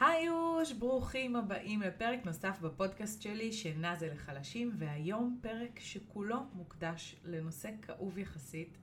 היוש, 0.00 0.72
ברוכים 0.72 1.36
הבאים 1.36 1.82
לפרק 1.82 2.24
נוסף 2.24 2.60
בפודקאסט 2.60 3.22
שלי, 3.22 3.52
שינה 3.52 3.96
זה 3.96 4.08
לחלשים, 4.12 4.70
והיום 4.78 5.38
פרק 5.40 5.80
שכולו 5.80 6.36
מוקדש 6.54 7.16
לנושא 7.24 7.70
כאוב 7.82 8.18
יחסית, 8.18 8.78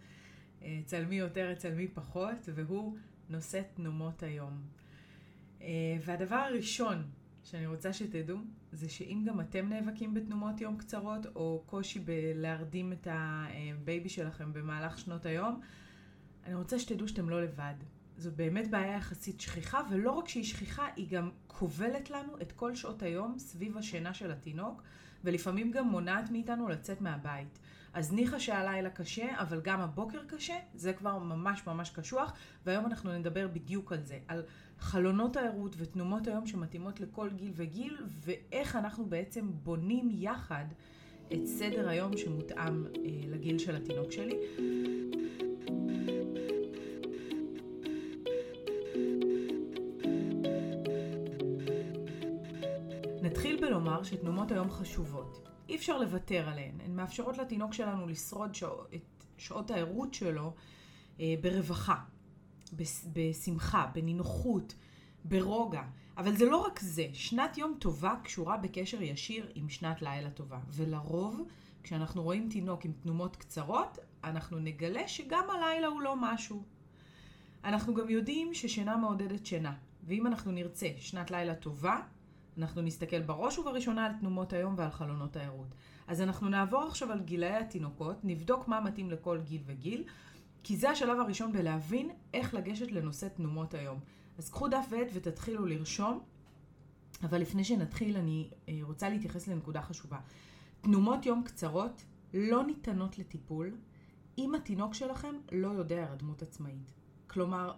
אצל 0.59 1.05
מי 1.05 1.15
יותר, 1.15 1.51
אצל 1.51 1.73
מי 1.73 1.87
פחות, 1.87 2.49
והוא 2.55 2.97
נושא 3.29 3.61
תנומות 3.73 4.23
היום. 4.23 4.61
והדבר 6.01 6.35
הראשון 6.35 7.03
שאני 7.43 7.67
רוצה 7.67 7.93
שתדעו, 7.93 8.37
זה 8.71 8.89
שאם 8.89 9.23
גם 9.25 9.41
אתם 9.41 9.69
נאבקים 9.69 10.13
בתנומות 10.13 10.61
יום 10.61 10.77
קצרות, 10.77 11.25
או 11.35 11.63
קושי 11.65 11.99
בלהרדים 11.99 12.93
את 12.93 13.07
הבייבי 13.11 14.09
שלכם 14.09 14.53
במהלך 14.53 14.97
שנת 14.99 15.25
היום, 15.25 15.61
אני 16.45 16.55
רוצה 16.55 16.79
שתדעו 16.79 17.07
שאתם 17.07 17.29
לא 17.29 17.43
לבד. 17.43 17.75
זו 18.17 18.31
באמת 18.35 18.69
בעיה 18.69 18.97
יחסית 18.97 19.41
שכיחה, 19.41 19.81
ולא 19.91 20.11
רק 20.11 20.27
שהיא 20.27 20.43
שכיחה, 20.43 20.87
היא 20.95 21.09
גם 21.09 21.29
כובלת 21.47 22.09
לנו 22.09 22.41
את 22.41 22.51
כל 22.51 22.75
שעות 22.75 23.03
היום 23.03 23.39
סביב 23.39 23.77
השינה 23.77 24.13
של 24.13 24.31
התינוק, 24.31 24.83
ולפעמים 25.23 25.71
גם 25.71 25.87
מונעת 25.87 26.31
מאיתנו 26.31 26.67
לצאת 26.67 27.01
מהבית. 27.01 27.59
אז 27.93 28.13
ניחא 28.13 28.39
שהלילה 28.39 28.89
קשה, 28.89 29.41
אבל 29.41 29.61
גם 29.61 29.81
הבוקר 29.81 30.19
קשה, 30.27 30.55
זה 30.73 30.93
כבר 30.93 31.17
ממש 31.17 31.67
ממש 31.67 31.89
קשוח, 31.89 32.33
והיום 32.65 32.85
אנחנו 32.85 33.19
נדבר 33.19 33.47
בדיוק 33.47 33.91
על 33.91 34.03
זה, 34.03 34.19
על 34.27 34.43
חלונות 34.79 35.37
הערות 35.37 35.75
ותנומות 35.77 36.27
היום 36.27 36.47
שמתאימות 36.47 36.99
לכל 36.99 37.29
גיל 37.35 37.51
וגיל, 37.55 37.97
ואיך 38.19 38.75
אנחנו 38.75 39.05
בעצם 39.05 39.51
בונים 39.63 40.09
יחד 40.11 40.65
את 41.33 41.45
סדר 41.45 41.89
היום 41.89 42.17
שמותאם 42.17 42.85
אה, 42.85 42.91
לגיל 43.27 43.57
של 43.57 43.75
התינוק 43.75 44.11
שלי. 44.11 44.35
נתחיל 53.43 53.61
בלומר 53.61 54.03
שתנומות 54.03 54.51
היום 54.51 54.71
חשובות. 54.71 55.47
אי 55.69 55.75
אפשר 55.75 55.97
לוותר 55.97 56.49
עליהן. 56.49 56.81
הן 56.85 56.95
מאפשרות 56.95 57.37
לתינוק 57.37 57.73
שלנו 57.73 58.07
לשרוד 58.07 58.55
שעות, 58.55 58.87
את 58.95 59.23
שעות 59.37 59.71
הערות 59.71 60.13
שלו 60.13 60.53
אה, 61.19 61.35
ברווחה, 61.41 61.95
בשמחה, 63.13 63.87
בנינוחות, 63.93 64.75
ברוגע. 65.25 65.81
אבל 66.17 66.35
זה 66.35 66.45
לא 66.45 66.57
רק 66.57 66.79
זה, 66.79 67.07
שנת 67.13 67.57
יום 67.57 67.75
טובה 67.79 68.15
קשורה 68.23 68.57
בקשר 68.57 69.01
ישיר 69.01 69.51
עם 69.55 69.69
שנת 69.69 70.01
לילה 70.01 70.29
טובה. 70.29 70.59
ולרוב, 70.69 71.41
כשאנחנו 71.83 72.23
רואים 72.23 72.49
תינוק 72.49 72.85
עם 72.85 72.91
תנומות 72.91 73.35
קצרות, 73.35 73.97
אנחנו 74.23 74.59
נגלה 74.59 75.07
שגם 75.07 75.43
הלילה 75.49 75.87
הוא 75.87 76.01
לא 76.01 76.15
משהו. 76.21 76.63
אנחנו 77.63 77.93
גם 77.93 78.09
יודעים 78.09 78.53
ששינה 78.53 78.97
מעודדת 78.97 79.45
שינה. 79.45 79.73
ואם 80.03 80.27
אנחנו 80.27 80.51
נרצה 80.51 80.87
שנת 80.97 81.31
לילה 81.31 81.55
טובה, 81.55 81.99
אנחנו 82.57 82.81
נסתכל 82.81 83.21
בראש 83.21 83.59
ובראשונה 83.59 84.05
על 84.05 84.11
תנומות 84.19 84.53
היום 84.53 84.73
ועל 84.77 84.91
חלונות 84.91 85.35
הערות. 85.35 85.67
אז 86.07 86.21
אנחנו 86.21 86.49
נעבור 86.49 86.83
עכשיו 86.83 87.11
על 87.11 87.21
גילאי 87.21 87.55
התינוקות, 87.55 88.17
נבדוק 88.23 88.67
מה 88.67 88.81
מתאים 88.81 89.11
לכל 89.11 89.39
גיל 89.43 89.61
וגיל, 89.65 90.03
כי 90.63 90.77
זה 90.77 90.89
השלב 90.89 91.19
הראשון 91.19 91.51
בלהבין 91.51 92.09
איך 92.33 92.53
לגשת 92.53 92.91
לנושא 92.91 93.27
תנומות 93.27 93.73
היום. 93.73 93.99
אז 94.37 94.49
קחו 94.49 94.67
דף 94.67 94.85
ועט 94.89 95.07
ותתחילו 95.13 95.65
לרשום, 95.65 96.19
אבל 97.23 97.41
לפני 97.41 97.63
שנתחיל 97.63 98.17
אני 98.17 98.49
אה, 98.69 98.79
רוצה 98.81 99.09
להתייחס 99.09 99.47
לנקודה 99.47 99.81
חשובה. 99.81 100.17
תנומות 100.81 101.25
יום 101.25 101.43
קצרות 101.43 102.05
לא 102.33 102.63
ניתנות 102.65 103.17
לטיפול 103.17 103.75
אם 104.37 104.55
התינוק 104.55 104.93
שלכם 104.93 105.35
לא 105.51 105.67
יודע 105.67 106.03
הרדמות 106.03 106.41
עצמאית. 106.41 106.93
כלומר, 107.27 107.73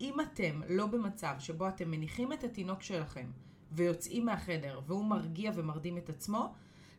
אם 0.00 0.14
אתם 0.20 0.60
לא 0.68 0.86
במצב 0.86 1.34
שבו 1.38 1.68
אתם 1.68 1.90
מניחים 1.90 2.32
את 2.32 2.44
התינוק 2.44 2.82
שלכם 2.82 3.30
ויוצאים 3.72 4.26
מהחדר 4.26 4.80
והוא 4.86 5.04
מרגיע 5.04 5.50
ומרדים 5.54 5.98
את 5.98 6.08
עצמו, 6.08 6.54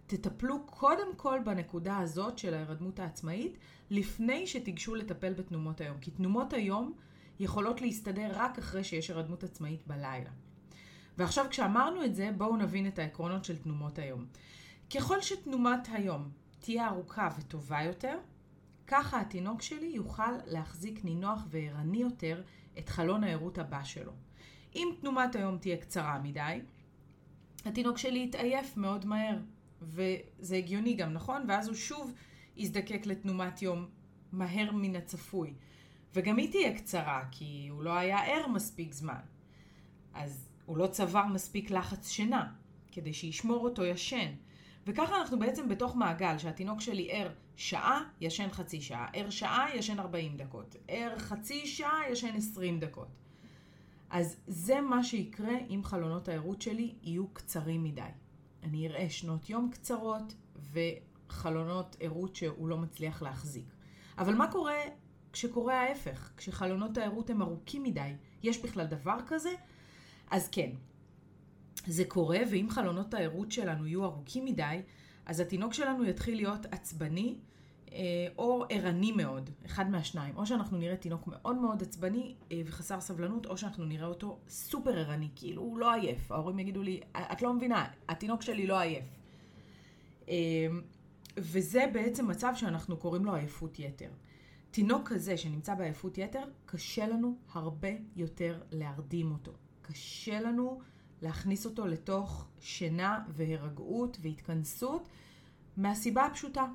תטפלו 0.07 0.65
קודם 0.65 1.15
כל 1.17 1.39
בנקודה 1.45 1.97
הזאת 1.97 2.37
של 2.37 2.53
ההירדמות 2.53 2.99
העצמאית, 2.99 3.57
לפני 3.89 4.47
שתיגשו 4.47 4.95
לטפל 4.95 5.33
בתנומות 5.33 5.81
היום. 5.81 5.97
כי 6.01 6.11
תנומות 6.11 6.53
היום 6.53 6.93
יכולות 7.39 7.81
להסתדר 7.81 8.31
רק 8.33 8.57
אחרי 8.57 8.83
שיש 8.83 9.09
הירדמות 9.09 9.43
עצמאית 9.43 9.87
בלילה. 9.87 10.29
ועכשיו 11.17 11.45
כשאמרנו 11.49 12.05
את 12.05 12.15
זה, 12.15 12.29
בואו 12.37 12.57
נבין 12.57 12.87
את 12.87 12.99
העקרונות 12.99 13.45
של 13.45 13.57
תנומות 13.57 13.99
היום. 13.99 14.25
ככל 14.95 15.21
שתנומת 15.21 15.87
היום 15.91 16.29
תהיה 16.59 16.89
ארוכה 16.89 17.29
וטובה 17.39 17.83
יותר, 17.83 18.17
ככה 18.87 19.21
התינוק 19.21 19.61
שלי 19.61 19.85
יוכל 19.87 20.31
להחזיק 20.45 21.05
נינוח 21.05 21.39
וערני 21.49 21.97
יותר 21.97 22.41
את 22.79 22.89
חלון 22.89 23.23
הערות 23.23 23.57
הבא 23.57 23.83
שלו. 23.83 24.11
אם 24.75 24.89
תנומת 25.01 25.35
היום 25.35 25.57
תהיה 25.57 25.77
קצרה 25.77 26.19
מדי, 26.23 26.59
התינוק 27.65 27.97
שלי 27.97 28.23
יתעייף 28.23 28.77
מאוד 28.77 29.05
מהר, 29.05 29.37
וזה 29.81 30.55
הגיוני 30.55 30.93
גם, 30.93 31.13
נכון? 31.13 31.45
ואז 31.47 31.67
הוא 31.67 31.75
שוב 31.75 32.13
יזדקק 32.57 33.05
לתנומת 33.05 33.61
יום 33.61 33.87
מהר 34.31 34.71
מן 34.71 34.95
הצפוי. 34.95 35.53
וגם 36.13 36.37
היא 36.37 36.51
תהיה 36.51 36.77
קצרה, 36.77 37.23
כי 37.31 37.67
הוא 37.69 37.83
לא 37.83 37.93
היה 37.93 38.23
ער 38.23 38.47
מספיק 38.47 38.93
זמן. 38.93 39.19
אז 40.13 40.49
הוא 40.65 40.77
לא 40.77 40.87
צבר 40.87 41.25
מספיק 41.25 41.71
לחץ 41.71 42.09
שינה, 42.09 42.51
כדי 42.91 43.13
שישמור 43.13 43.63
אותו 43.63 43.85
ישן. 43.85 44.31
וככה 44.87 45.21
אנחנו 45.21 45.39
בעצם 45.39 45.69
בתוך 45.69 45.95
מעגל, 45.95 46.37
שהתינוק 46.37 46.81
שלי 46.81 47.07
ער 47.11 47.29
שעה, 47.55 48.03
ישן 48.21 48.49
חצי 48.51 48.81
שעה, 48.81 49.07
ער 49.13 49.29
שעה, 49.29 49.67
ישן 49.75 49.99
40 49.99 50.37
דקות, 50.37 50.75
ער 50.87 51.19
חצי 51.19 51.67
שעה, 51.67 51.99
ישן 52.11 52.35
20 52.35 52.79
דקות. 52.79 53.07
אז 54.13 54.35
זה 54.47 54.81
מה 54.81 55.03
שיקרה 55.03 55.57
אם 55.69 55.81
חלונות 55.83 56.27
הערות 56.27 56.61
שלי 56.61 56.95
יהיו 57.03 57.27
קצרים 57.27 57.83
מדי. 57.83 58.01
אני 58.63 58.87
אראה 58.87 59.09
שנות 59.09 59.49
יום 59.49 59.69
קצרות 59.71 60.33
וחלונות 60.73 61.95
ערות 61.99 62.35
שהוא 62.35 62.67
לא 62.67 62.77
מצליח 62.77 63.21
להחזיק. 63.21 63.65
אבל 64.17 64.35
מה 64.35 64.51
קורה 64.51 64.75
כשקורה 65.31 65.81
ההפך? 65.81 66.31
כשחלונות 66.37 66.97
הערות 66.97 67.29
הם 67.29 67.41
ארוכים 67.41 67.83
מדי, 67.83 68.13
יש 68.43 68.61
בכלל 68.63 68.85
דבר 68.85 69.17
כזה? 69.27 69.51
אז 70.31 70.49
כן, 70.49 70.71
זה 71.87 72.05
קורה, 72.05 72.39
ואם 72.51 72.67
חלונות 72.69 73.13
הערות 73.13 73.51
שלנו 73.51 73.87
יהיו 73.87 74.05
ארוכים 74.05 74.45
מדי, 74.45 74.81
אז 75.25 75.39
התינוק 75.39 75.73
שלנו 75.73 76.05
יתחיל 76.05 76.35
להיות 76.35 76.65
עצבני, 76.71 77.37
או 78.37 78.65
ערני 78.69 79.11
מאוד, 79.11 79.49
אחד 79.65 79.89
מהשניים. 79.89 80.37
או 80.37 80.45
שאנחנו 80.45 80.77
נראה 80.77 80.95
תינוק 80.95 81.27
מאוד 81.27 81.55
מאוד 81.55 81.81
עצבני 81.81 82.35
אה, 82.51 82.61
וחסר 82.65 83.01
סבלנות, 83.01 83.45
או 83.45 83.57
שאנחנו 83.57 83.85
נראה 83.85 84.07
אותו 84.07 84.39
סופר 84.49 84.99
ערני, 84.99 85.29
כאילו 85.35 85.61
הוא 85.61 85.77
לא 85.77 85.93
עייף. 85.93 86.31
ההורים 86.31 86.59
יגידו 86.59 86.81
לי, 86.81 87.01
את 87.31 87.41
לא 87.41 87.53
מבינה, 87.53 87.87
התינוק 88.09 88.41
שלי 88.41 88.67
לא 88.67 88.79
עייף. 88.79 89.05
אה, 90.29 90.67
וזה 91.37 91.85
בעצם 91.93 92.27
מצב 92.27 92.53
שאנחנו 92.55 92.97
קוראים 92.97 93.25
לו 93.25 93.35
עייפות 93.35 93.79
יתר. 93.79 94.09
תינוק 94.71 95.09
כזה 95.09 95.37
שנמצא 95.37 95.75
בעייפות 95.75 96.17
יתר, 96.17 96.43
קשה 96.65 97.07
לנו 97.07 97.35
הרבה 97.53 97.89
יותר 98.15 98.61
להרדים 98.71 99.31
אותו. 99.31 99.51
קשה 99.81 100.41
לנו 100.41 100.81
להכניס 101.21 101.65
אותו 101.65 101.87
לתוך 101.87 102.47
שינה 102.59 103.19
והירגעות 103.29 104.17
והתכנסות 104.21 105.09
מהסיבה 105.77 106.25
הפשוטה. 106.25 106.65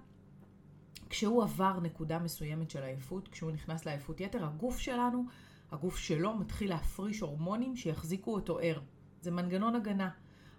כשהוא 1.10 1.42
עבר 1.42 1.80
נקודה 1.80 2.19
מסוימת 2.19 2.70
של 2.70 2.82
עייפות, 2.82 3.28
כשהוא 3.28 3.50
נכנס 3.50 3.86
לעייפות 3.86 4.20
יתר, 4.20 4.44
הגוף 4.44 4.78
שלנו, 4.78 5.24
הגוף 5.70 5.96
שלו 5.96 6.34
מתחיל 6.34 6.70
להפריש 6.70 7.20
הורמונים 7.20 7.76
שיחזיקו 7.76 8.34
אותו 8.34 8.58
ער. 8.58 8.80
זה 9.20 9.30
מנגנון 9.30 9.74
הגנה. 9.74 10.10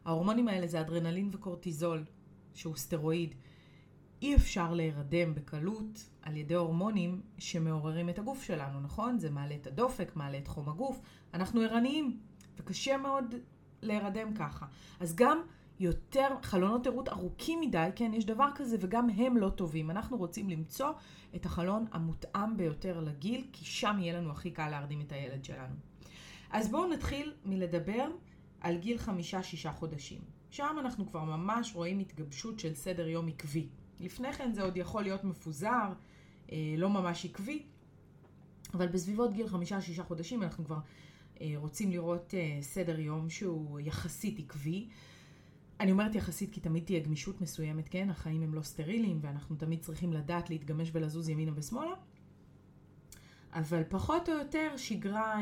ההורמונים 0.06 0.48
האלה 0.48 0.68
זה 0.68 0.82
אדרנלין 0.82 1.30
וקורטיזול, 1.34 2.04
שהוא 2.54 2.76
סטרואיד. 2.76 3.36
אי 4.22 4.36
אפשר 4.36 4.74
להירדם 4.74 5.36
בקלות 5.36 6.10
על 6.22 6.38
ידי 6.38 6.56
הורמונים 6.56 7.22
שמעוררים 7.38 8.10
את 8.10 8.20
הגוף 8.20 8.44
שלנו, 8.44 8.80
נכון? 8.82 9.20
זה 9.20 9.30
מעלה 9.30 9.56
את 9.56 9.68
הדופק, 9.68 10.16
מעלה 10.16 10.38
את 10.38 10.48
חום 10.48 10.70
הגוף. 10.70 11.02
אנחנו 11.34 11.62
ערניים, 11.62 12.20
וקשה 12.58 12.98
מאוד 12.98 13.36
להירדם 13.82 14.34
ככה. 14.34 14.66
אז 15.00 15.16
גם 15.16 15.42
יותר 15.80 16.28
חלונות 16.42 16.88
ערות 16.88 17.10
ארוכים 17.10 17.62
מדי, 17.62 17.90
כן, 17.96 18.12
יש 18.14 18.26
דבר 18.26 18.48
כזה, 18.56 18.78
וגם 18.80 19.10
הם 19.10 19.38
לא 19.38 19.50
טובים. 19.50 19.92
אנחנו 19.92 20.18
רוצים 20.18 20.50
למצוא 20.50 20.90
את 21.36 21.46
החלון 21.46 21.86
המותאם 21.92 22.58
ביותר 22.58 23.00
לגיל, 23.00 23.48
כי 23.54 23.66
שם 23.66 23.98
יהיה 24.00 24.18
לנו 24.18 24.32
הכי 24.32 24.52
קל 24.52 24.70
להרדים 24.70 25.02
את 25.02 25.12
הילד 25.12 25.46
שלנו. 25.46 25.76
אז 26.50 26.72
בואו 26.72 26.88
נתחיל 26.88 27.34
מלדבר 27.46 28.08
על 28.62 28.78
גיל 28.78 28.98
חמישה-שישה 28.98 29.72
חודשים. 29.72 30.22
שם 30.50 30.76
אנחנו 30.80 31.08
כבר 31.08 31.24
ממש 31.24 31.76
רואים 31.76 32.00
התגבשות 32.00 32.60
של 32.60 32.76
סדר 32.76 33.08
יום 33.08 33.28
עקבי. 33.28 33.68
לפני 34.00 34.34
כן 34.34 34.52
זה 34.54 34.64
עוד 34.64 34.78
יכול 34.78 35.04
להיות 35.04 35.24
מפוזר, 35.24 35.94
אה, 36.52 36.58
לא 36.78 36.90
ממש 36.90 37.26
עקבי, 37.26 37.64
אבל 38.74 38.88
בסביבות 38.88 39.34
גיל 39.34 39.48
חמישה-שישה 39.48 40.04
חודשים 40.04 40.44
אנחנו 40.44 40.66
כבר 40.66 40.80
אה, 41.42 41.54
רוצים 41.56 41.92
לראות 41.92 42.34
אה, 42.34 42.58
סדר 42.62 43.00
יום 43.00 43.30
שהוא 43.30 43.80
יחסית 43.80 44.40
עקבי. 44.40 44.88
אני 45.80 45.92
אומרת 45.92 46.16
יחסית 46.16 46.54
כי 46.54 46.60
תמיד 46.60 46.86
תהיה 46.86 47.00
גמישות 47.00 47.42
מסוימת, 47.42 47.90
כן? 47.90 48.10
החיים 48.10 48.42
הם 48.42 48.54
לא 48.54 48.62
סטריליים 48.62 49.20
ואנחנו 49.22 49.56
תמיד 49.56 49.82
צריכים 49.82 50.14
לדעת 50.14 50.50
להתגמש 50.50 50.90
ולזוז 50.94 51.30
ימינה 51.30 51.52
ושמאלה. 51.56 51.94
אבל 53.54 53.84
פחות 53.90 54.30
או 54.30 54.34
יותר 54.34 54.78
שגרה 54.78 55.34
אה, 55.34 55.42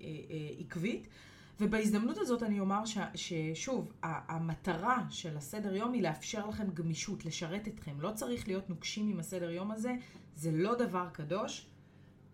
אה, 0.00 0.06
אה, 0.30 0.48
עקבית. 0.58 1.08
ובהזדמנות 1.60 2.18
הזאת 2.18 2.42
אני 2.42 2.60
אומר 2.60 2.84
ש, 2.84 2.98
ששוב, 3.14 3.92
המטרה 4.02 5.04
של 5.10 5.36
הסדר 5.36 5.76
יום 5.76 5.92
היא 5.92 6.02
לאפשר 6.02 6.46
לכם 6.46 6.70
גמישות, 6.74 7.24
לשרת 7.24 7.68
אתכם. 7.68 8.00
לא 8.00 8.10
צריך 8.14 8.48
להיות 8.48 8.70
נוקשים 8.70 9.08
עם 9.08 9.20
הסדר 9.20 9.50
יום 9.50 9.70
הזה, 9.70 9.94
זה 10.36 10.50
לא 10.52 10.74
דבר 10.74 11.08
קדוש, 11.12 11.66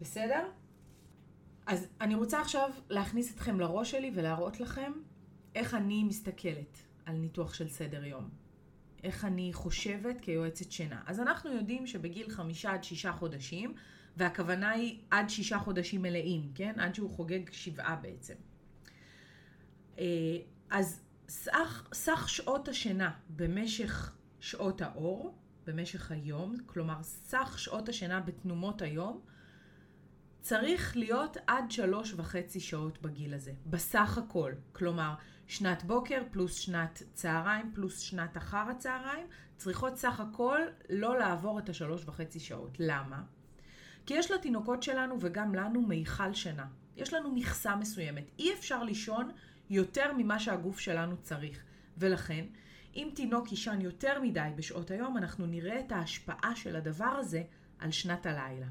בסדר? 0.01 0.47
אז 1.67 1.87
אני 2.01 2.15
רוצה 2.15 2.41
עכשיו 2.41 2.71
להכניס 2.89 3.35
אתכם 3.35 3.61
לראש 3.61 3.91
שלי 3.91 4.11
ולהראות 4.15 4.61
לכם 4.61 4.93
איך 5.55 5.75
אני 5.75 6.05
מסתכלת 6.05 6.79
על 7.07 7.17
ניתוח 7.17 7.55
של 7.55 7.69
סדר 7.69 8.05
יום. 8.05 8.29
איך 9.05 9.25
אני 9.25 9.53
חושבת 9.53 10.21
כיועצת 10.21 10.73
שינה. 10.73 11.03
אז 11.07 11.21
אנחנו 11.21 11.53
יודעים 11.53 11.87
שבגיל 11.87 12.31
חמישה 12.31 12.73
עד 12.73 12.85
שישה 12.85 13.13
חודשים, 13.13 13.75
והכוונה 14.17 14.71
היא 14.71 14.99
עד 15.11 15.29
שישה 15.29 15.59
חודשים 15.59 16.03
מלאים, 16.03 16.51
כן? 16.55 16.81
עד 16.81 16.95
שהוא 16.95 17.11
חוגג 17.11 17.53
שבעה 17.53 17.97
בעצם. 17.97 18.35
אה, 19.99 20.05
אז 20.71 21.03
סך, 21.29 21.89
סך 21.93 22.29
שעות 22.29 22.69
השינה 22.69 23.11
במשך 23.31 24.17
שעות 24.41 24.83
האור, 24.83 25.39
במשך 25.67 26.11
היום, 26.11 26.57
כלומר 26.67 27.03
סך 27.03 27.55
שעות 27.59 27.89
השינה 27.89 28.21
בתנומות 28.21 28.83
היום, 28.83 29.21
צריך 30.41 30.97
להיות 30.97 31.37
עד 31.47 31.71
שלוש 31.71 32.15
וחצי 32.17 32.61
שעות 32.61 33.03
בגיל 33.03 33.35
הזה, 33.35 33.53
בסך 33.67 34.19
הכל. 34.19 34.53
כלומר, 34.73 35.15
שנת 35.51 35.85
בוקר 35.85 36.23
פלוס 36.31 36.55
שנת 36.55 37.03
צהריים 37.15 37.71
פלוס 37.75 38.01
שנת 38.01 38.37
אחר 38.37 38.65
הצהריים, 38.71 39.27
צריכות 39.57 39.97
סך 39.97 40.21
הכל 40.21 40.61
לא 40.91 41.19
לעבור 41.19 41.59
את 41.59 41.69
השלוש 41.69 42.03
וחצי 42.07 42.41
שעות. 42.41 42.77
למה? 42.79 43.23
כי 44.07 44.15
יש 44.15 44.31
לתינוקות 44.31 44.83
שלנו 44.83 45.17
וגם 45.21 45.55
לנו 45.55 45.83
מיכל 45.83 46.35
שינה. 46.35 46.67
יש 46.97 47.15
לנו 47.15 47.35
מכסה 47.35 47.77
מסוימת. 47.77 48.25
אי 48.39 48.55
אפשר 48.55 48.83
לישון 48.83 49.31
יותר 49.71 50.13
ממה 50.19 50.39
שהגוף 50.39 50.79
שלנו 50.79 51.17
צריך. 51.23 51.63
ולכן, 51.99 52.45
אם 52.97 53.11
תינוק 53.15 53.51
יישן 53.51 53.81
יותר 53.81 54.21
מדי 54.23 54.51
בשעות 54.57 54.91
היום, 54.91 55.17
אנחנו 55.17 55.47
נראה 55.47 55.81
את 55.81 55.93
ההשפעה 55.93 56.57
של 56.57 56.77
הדבר 56.77 57.15
הזה 57.19 57.43
על 57.79 57.91
שנת 57.91 58.27
הלילה. 58.27 58.67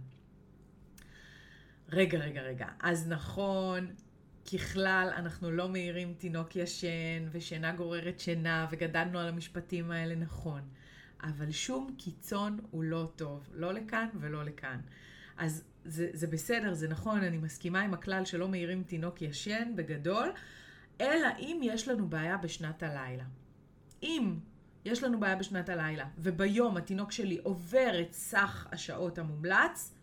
רגע, 1.89 2.17
רגע, 2.17 2.41
רגע. 2.41 2.67
אז 2.79 3.07
נכון, 3.07 3.87
ככלל, 4.53 5.09
אנחנו 5.15 5.51
לא 5.51 5.69
מאירים 5.69 6.13
תינוק 6.13 6.55
ישן, 6.55 7.27
ושינה 7.31 7.71
גוררת 7.71 8.19
שינה, 8.19 8.67
וגדלנו 8.71 9.19
על 9.19 9.27
המשפטים 9.27 9.91
האלה, 9.91 10.15
נכון. 10.15 10.61
אבל 11.23 11.51
שום 11.51 11.95
קיצון 11.97 12.59
הוא 12.71 12.83
לא 12.83 13.11
טוב, 13.15 13.49
לא 13.53 13.73
לכאן 13.73 14.07
ולא 14.19 14.43
לכאן. 14.43 14.79
אז 15.37 15.63
זה, 15.85 16.09
זה 16.13 16.27
בסדר, 16.27 16.73
זה 16.73 16.87
נכון, 16.87 17.23
אני 17.23 17.37
מסכימה 17.37 17.81
עם 17.81 17.93
הכלל 17.93 18.25
שלא 18.25 18.47
מאירים 18.47 18.83
תינוק 18.83 19.21
ישן 19.21 19.71
בגדול, 19.75 20.31
אלא 21.01 21.27
אם 21.39 21.59
יש 21.63 21.87
לנו 21.87 22.09
בעיה 22.09 22.37
בשנת 22.37 22.83
הלילה. 22.83 23.25
אם 24.03 24.35
יש 24.85 25.03
לנו 25.03 25.19
בעיה 25.19 25.35
בשנת 25.35 25.69
הלילה, 25.69 26.05
וביום 26.17 26.77
התינוק 26.77 27.11
שלי 27.11 27.37
עובר 27.43 28.01
את 28.01 28.13
סך 28.13 28.67
השעות 28.71 29.17
המומלץ, 29.17 29.93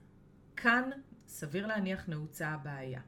כאן 0.57 0.91
סביר 1.27 1.67
להניח 1.67 2.09
נעוצה 2.09 2.49
הבעיה. 2.49 3.01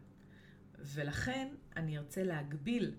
ולכן 0.79 1.49
אני 1.77 1.99
ארצה 1.99 2.23
להגביל 2.23 2.95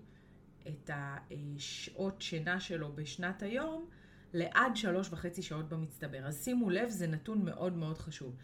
את 0.68 0.90
השעות 0.94 2.22
שינה 2.22 2.60
שלו 2.60 2.92
בשנת 2.92 3.42
היום 3.42 3.88
לעד 4.32 4.76
שלוש 4.76 5.08
וחצי 5.12 5.42
שעות 5.42 5.68
במצטבר. 5.68 6.26
אז 6.26 6.44
שימו 6.44 6.70
לב, 6.70 6.88
זה 6.88 7.06
נתון 7.06 7.44
מאוד 7.44 7.72
מאוד 7.72 7.98
חשוב. 7.98 8.36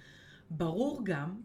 ברור 0.50 1.00
גם 1.04 1.40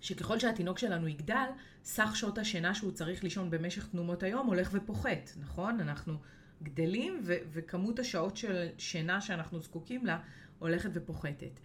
שככל 0.00 0.38
שהתינוק 0.38 0.78
שלנו 0.78 1.08
יגדל, 1.08 1.48
סך 1.84 2.16
שעות 2.16 2.38
השינה 2.38 2.74
שהוא 2.74 2.92
צריך 2.92 3.24
לישון 3.24 3.50
במשך 3.50 3.86
תנומות 3.86 4.22
היום 4.22 4.46
הולך 4.46 4.70
ופוחת, 4.72 5.30
נכון? 5.40 5.80
אנחנו 5.80 6.16
גדלים 6.62 7.20
ו- 7.24 7.36
וכמות 7.52 7.98
השעות 7.98 8.36
של 8.36 8.68
שינה 8.78 9.20
שאנחנו 9.20 9.60
זקוקים 9.60 10.06
לה 10.06 10.20
הולכת 10.58 10.90
ופוחתת. 10.94 11.60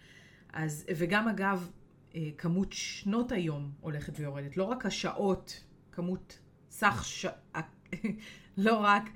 אז, 0.52 0.86
וגם 0.96 1.28
אגב, 1.28 1.70
כמות 2.38 2.72
שנות 2.72 3.32
היום 3.32 3.72
הולכת 3.80 4.12
ויורדת. 4.20 4.56
לא 4.56 4.64
רק 4.64 4.86
השעות, 4.86 5.64
כמות 5.92 6.38
סך, 6.70 7.04
ש... 7.04 7.26
לא 8.56 8.76
רק 8.78 9.10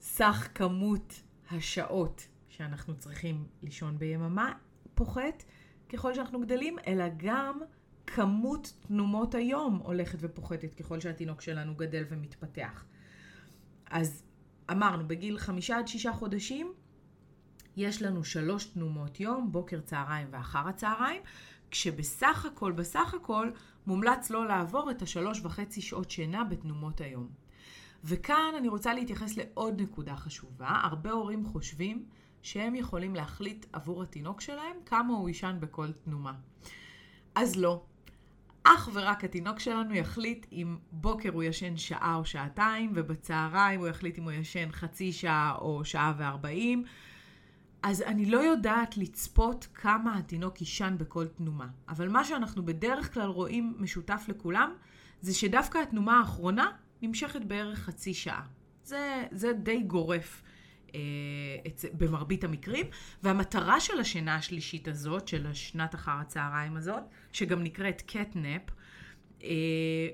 סך 0.00 0.48
כמות 0.54 1.22
השעות 1.50 2.28
שאנחנו 2.48 2.96
צריכים 2.96 3.46
לישון 3.62 3.98
ביממה 3.98 4.52
פוחת 4.94 5.44
ככל 5.88 6.14
שאנחנו 6.14 6.40
גדלים, 6.40 6.76
אלא 6.86 7.04
גם 7.16 7.60
כמות 8.06 8.72
תנומות 8.86 9.34
היום 9.34 9.76
הולכת 9.76 10.18
ופוחתת 10.20 10.74
ככל 10.74 11.00
שהתינוק 11.00 11.40
שלנו 11.40 11.74
גדל 11.74 12.04
ומתפתח. 12.08 12.84
אז 13.86 14.24
אמרנו, 14.70 15.08
בגיל 15.08 15.38
חמישה 15.38 15.78
עד 15.78 15.88
שישה 15.88 16.12
חודשים 16.12 16.74
יש 17.76 18.02
לנו 18.02 18.24
שלוש 18.24 18.64
תנומות 18.64 19.20
יום, 19.20 19.52
בוקר, 19.52 19.80
צהריים 19.80 20.28
ואחר 20.30 20.68
הצהריים, 20.68 21.22
כשבסך 21.70 22.46
הכל, 22.52 22.72
בסך 22.72 23.14
הכל, 23.14 23.50
מומלץ 23.86 24.30
לא 24.30 24.46
לעבור 24.46 24.90
את 24.90 25.02
השלוש 25.02 25.40
וחצי 25.42 25.80
שעות 25.80 26.10
שינה 26.10 26.44
בתנומות 26.44 27.00
היום. 27.00 27.28
וכאן 28.04 28.54
אני 28.58 28.68
רוצה 28.68 28.94
להתייחס 28.94 29.36
לעוד 29.36 29.80
נקודה 29.80 30.16
חשובה. 30.16 30.80
הרבה 30.82 31.10
הורים 31.10 31.46
חושבים 31.46 32.04
שהם 32.42 32.74
יכולים 32.74 33.14
להחליט 33.14 33.66
עבור 33.72 34.02
התינוק 34.02 34.40
שלהם 34.40 34.76
כמה 34.86 35.14
הוא 35.14 35.28
יישן 35.28 35.56
בכל 35.60 35.92
תנומה. 35.92 36.32
אז 37.34 37.56
לא. 37.56 37.82
אך 38.64 38.88
ורק 38.92 39.24
התינוק 39.24 39.58
שלנו 39.58 39.94
יחליט 39.94 40.46
אם 40.52 40.76
בוקר 40.92 41.30
הוא 41.32 41.42
ישן 41.42 41.76
שעה 41.76 42.14
או 42.14 42.24
שעתיים, 42.24 42.92
ובצהריים 42.94 43.80
הוא 43.80 43.88
יחליט 43.88 44.18
אם 44.18 44.24
הוא 44.24 44.32
ישן 44.32 44.72
חצי 44.72 45.12
שעה 45.12 45.54
או 45.58 45.84
שעה 45.84 46.14
וארבעים. 46.18 46.84
אז 47.84 48.02
אני 48.02 48.26
לא 48.26 48.38
יודעת 48.38 48.96
לצפות 48.96 49.66
כמה 49.74 50.18
התינוק 50.18 50.60
יישן 50.60 50.94
בכל 50.98 51.26
תנומה. 51.26 51.68
אבל 51.88 52.08
מה 52.08 52.24
שאנחנו 52.24 52.64
בדרך 52.64 53.14
כלל 53.14 53.28
רואים 53.28 53.74
משותף 53.78 54.24
לכולם, 54.28 54.74
זה 55.20 55.34
שדווקא 55.34 55.78
התנומה 55.78 56.18
האחרונה 56.18 56.70
נמשכת 57.02 57.40
בערך 57.42 57.78
חצי 57.78 58.14
שעה. 58.14 58.46
זה, 58.84 59.24
זה 59.30 59.52
די 59.52 59.82
גורף 59.82 60.42
אה, 60.94 61.00
את, 61.66 61.84
במרבית 61.92 62.44
המקרים. 62.44 62.86
והמטרה 63.22 63.80
של 63.80 64.00
השינה 64.00 64.34
השלישית 64.34 64.88
הזאת, 64.88 65.28
של 65.28 65.46
השנת 65.46 65.94
אחר 65.94 66.12
הצהריים 66.20 66.76
הזאת, 66.76 67.02
שגם 67.32 67.62
נקראת 67.62 68.02
קטנפ, 68.06 68.62
אה, 69.42 69.48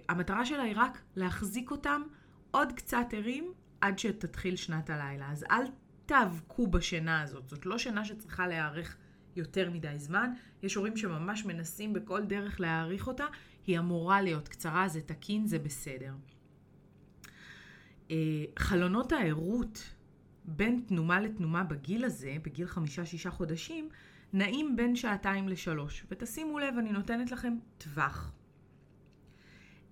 המטרה 0.09 0.47
שלה 0.47 0.63
היא 0.63 0.75
רק 0.77 1.03
להחזיק 1.17 1.71
אותם 1.71 2.03
עוד 2.51 2.73
קצת 2.73 3.07
ערים 3.13 3.53
עד 3.81 3.99
שתתחיל 3.99 4.57
שנת 4.57 4.91
הלילה. 4.91 5.31
אז 5.31 5.45
אל 5.51 5.65
תאבקו 6.11 6.67
בשינה 6.67 7.23
הזאת. 7.23 7.49
זאת 7.49 7.67
לא 7.67 7.79
שינה 7.79 8.05
שצריכה 8.05 8.47
להיערך 8.47 8.97
יותר 9.37 9.71
מדי 9.71 9.99
זמן. 9.99 10.33
יש 10.63 10.75
הורים 10.75 10.97
שממש 10.97 11.45
מנסים 11.45 11.93
בכל 11.93 12.25
דרך 12.25 12.61
להעריך 12.61 13.07
אותה. 13.07 13.25
היא 13.67 13.79
אמורה 13.79 14.23
להיות 14.23 14.49
קצרה, 14.49 14.89
זה 14.89 15.01
תקין, 15.01 15.47
זה 15.47 15.59
בסדר. 15.59 16.15
אה, 18.11 18.17
חלונות 18.59 19.13
הערות 19.13 19.95
בין 20.45 20.81
תנומה 20.87 21.21
לתנומה 21.21 21.65
בגיל 21.65 22.05
הזה, 22.05 22.37
בגיל 22.43 22.67
חמישה-שישה 22.67 23.31
חודשים, 23.31 23.89
נעים 24.33 24.77
בין 24.77 24.97
שעתיים 24.97 25.49
לשלוש. 25.49 26.05
ותשימו 26.11 26.59
לב, 26.59 26.75
אני 26.79 26.93
נותנת 26.93 27.31
לכם 27.31 27.55
טווח. 27.79 28.33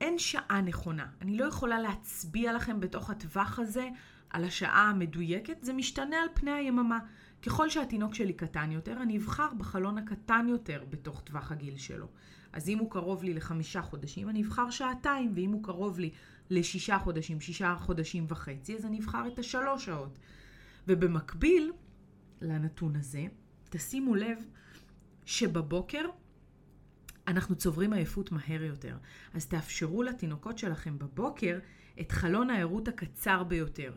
אין 0.00 0.18
שעה 0.18 0.60
נכונה. 0.60 1.06
אני 1.20 1.36
לא 1.36 1.44
יכולה 1.44 1.80
להצביע 1.80 2.52
לכם 2.52 2.80
בתוך 2.80 3.10
הטווח 3.10 3.58
הזה 3.58 3.88
על 4.30 4.44
השעה 4.44 4.90
המדויקת, 4.90 5.56
זה 5.60 5.72
משתנה 5.72 6.16
על 6.16 6.28
פני 6.34 6.50
היממה. 6.50 6.98
ככל 7.42 7.70
שהתינוק 7.70 8.14
שלי 8.14 8.32
קטן 8.32 8.72
יותר, 8.72 9.02
אני 9.02 9.18
אבחר 9.18 9.48
בחלון 9.58 9.98
הקטן 9.98 10.46
יותר 10.48 10.84
בתוך 10.90 11.20
טווח 11.20 11.52
הגיל 11.52 11.76
שלו. 11.76 12.08
אז 12.52 12.68
אם 12.68 12.78
הוא 12.78 12.90
קרוב 12.90 13.24
לי 13.24 13.34
לחמישה 13.34 13.82
חודשים, 13.82 14.28
אני 14.28 14.42
אבחר 14.42 14.70
שעתיים, 14.70 15.32
ואם 15.34 15.50
הוא 15.50 15.64
קרוב 15.64 15.98
לי 15.98 16.10
לשישה 16.50 16.98
חודשים, 16.98 17.40
שישה 17.40 17.76
חודשים 17.78 18.24
וחצי, 18.28 18.76
אז 18.76 18.86
אני 18.86 18.98
אבחר 18.98 19.26
את 19.26 19.38
השלוש 19.38 19.84
שעות. 19.84 20.18
ובמקביל 20.88 21.72
לנתון 22.40 22.96
הזה, 22.96 23.26
תשימו 23.70 24.14
לב 24.14 24.38
שבבוקר 25.24 26.04
אנחנו 27.28 27.56
צוברים 27.56 27.92
עייפות 27.92 28.32
מהר 28.32 28.62
יותר. 28.62 28.96
אז 29.34 29.46
תאפשרו 29.46 30.02
לתינוקות 30.02 30.58
שלכם 30.58 30.98
בבוקר 30.98 31.58
את 32.00 32.12
חלון 32.12 32.50
הערות 32.50 32.88
הקצר 32.88 33.44
ביותר. 33.44 33.92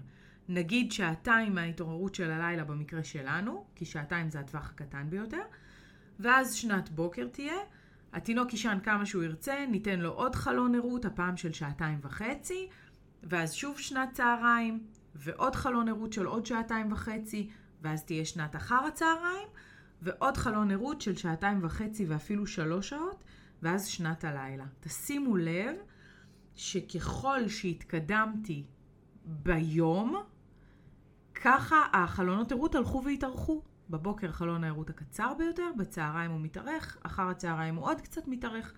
נגיד 0.50 0.92
שעתיים 0.92 1.56
מההתעוררות 1.56 2.16
של 2.16 2.32
הלילה 2.32 2.64
במקרה 2.64 3.04
שלנו, 3.04 3.66
כי 3.76 3.86
שעתיים 3.86 4.30
זה 4.30 4.40
הטווח 4.40 4.70
הקטן 4.70 5.10
ביותר, 5.10 5.42
ואז 6.20 6.54
שנת 6.54 6.90
בוקר 6.90 7.28
תהיה, 7.28 7.58
התינוק 8.14 8.54
יישן 8.54 8.78
כמה 8.84 9.06
שהוא 9.06 9.24
ירצה, 9.24 9.66
ניתן 9.70 10.00
לו 10.00 10.10
עוד 10.10 10.36
חלון 10.36 10.76
ערות, 10.76 11.06
הפעם 11.06 11.38
של 11.38 11.54
שעתיים 11.54 12.00
וחצי, 12.02 12.70
ואז 13.24 13.54
שוב 13.54 13.80
שנת 13.80 14.10
צהריים, 14.14 14.84
ועוד 15.16 15.56
חלון 15.56 15.90
ערות 15.90 16.14
של 16.14 16.26
עוד 16.26 16.46
שעתיים 16.46 16.92
וחצי, 16.92 17.50
ואז 17.82 18.04
תהיה 18.04 18.26
שנת 18.26 18.56
אחר 18.56 18.86
הצהריים, 18.88 19.48
ועוד 20.02 20.38
חלון 20.38 20.72
ערות 20.72 21.02
של 21.02 21.16
שעתיים 21.16 21.60
וחצי 21.64 22.06
ואפילו 22.06 22.48
שלוש 22.48 22.90
שעות, 22.90 23.24
ואז 23.62 23.88
שנת 23.88 24.24
הלילה. 24.24 24.66
תשימו 24.80 25.38
לב 25.38 25.76
שככל 26.56 27.48
שהתקדמתי 27.48 28.64
ביום, 29.26 30.24
ככה 31.36 31.86
החלונות 31.94 32.52
ערות 32.52 32.76
הלכו 32.76 33.02
והתארכו. 33.06 33.62
בבוקר 33.90 34.32
חלון 34.32 34.64
הערות 34.64 34.90
הקצר 34.90 35.34
ביותר, 35.38 35.72
בצהריים 35.78 36.32
הוא 36.32 36.42
מתארך, 36.42 36.98
אחר 37.04 37.30
הצהריים 37.30 37.76
הוא 37.76 37.86
עוד 37.86 38.02
קצת 38.02 38.28
מתארך. 38.28 38.74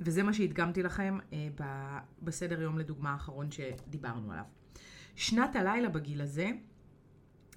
וזה 0.00 0.22
מה 0.22 0.32
שהדגמתי 0.32 0.82
לכם 0.82 1.18
אה, 1.32 1.48
ב- 1.60 1.98
בסדר 2.22 2.62
יום 2.62 2.78
לדוגמה 2.78 3.12
האחרון 3.12 3.50
שדיברנו 3.50 4.32
עליו. 4.32 4.44
שנת 5.16 5.56
הלילה 5.56 5.88
בגיל 5.88 6.20
הזה 6.20 6.50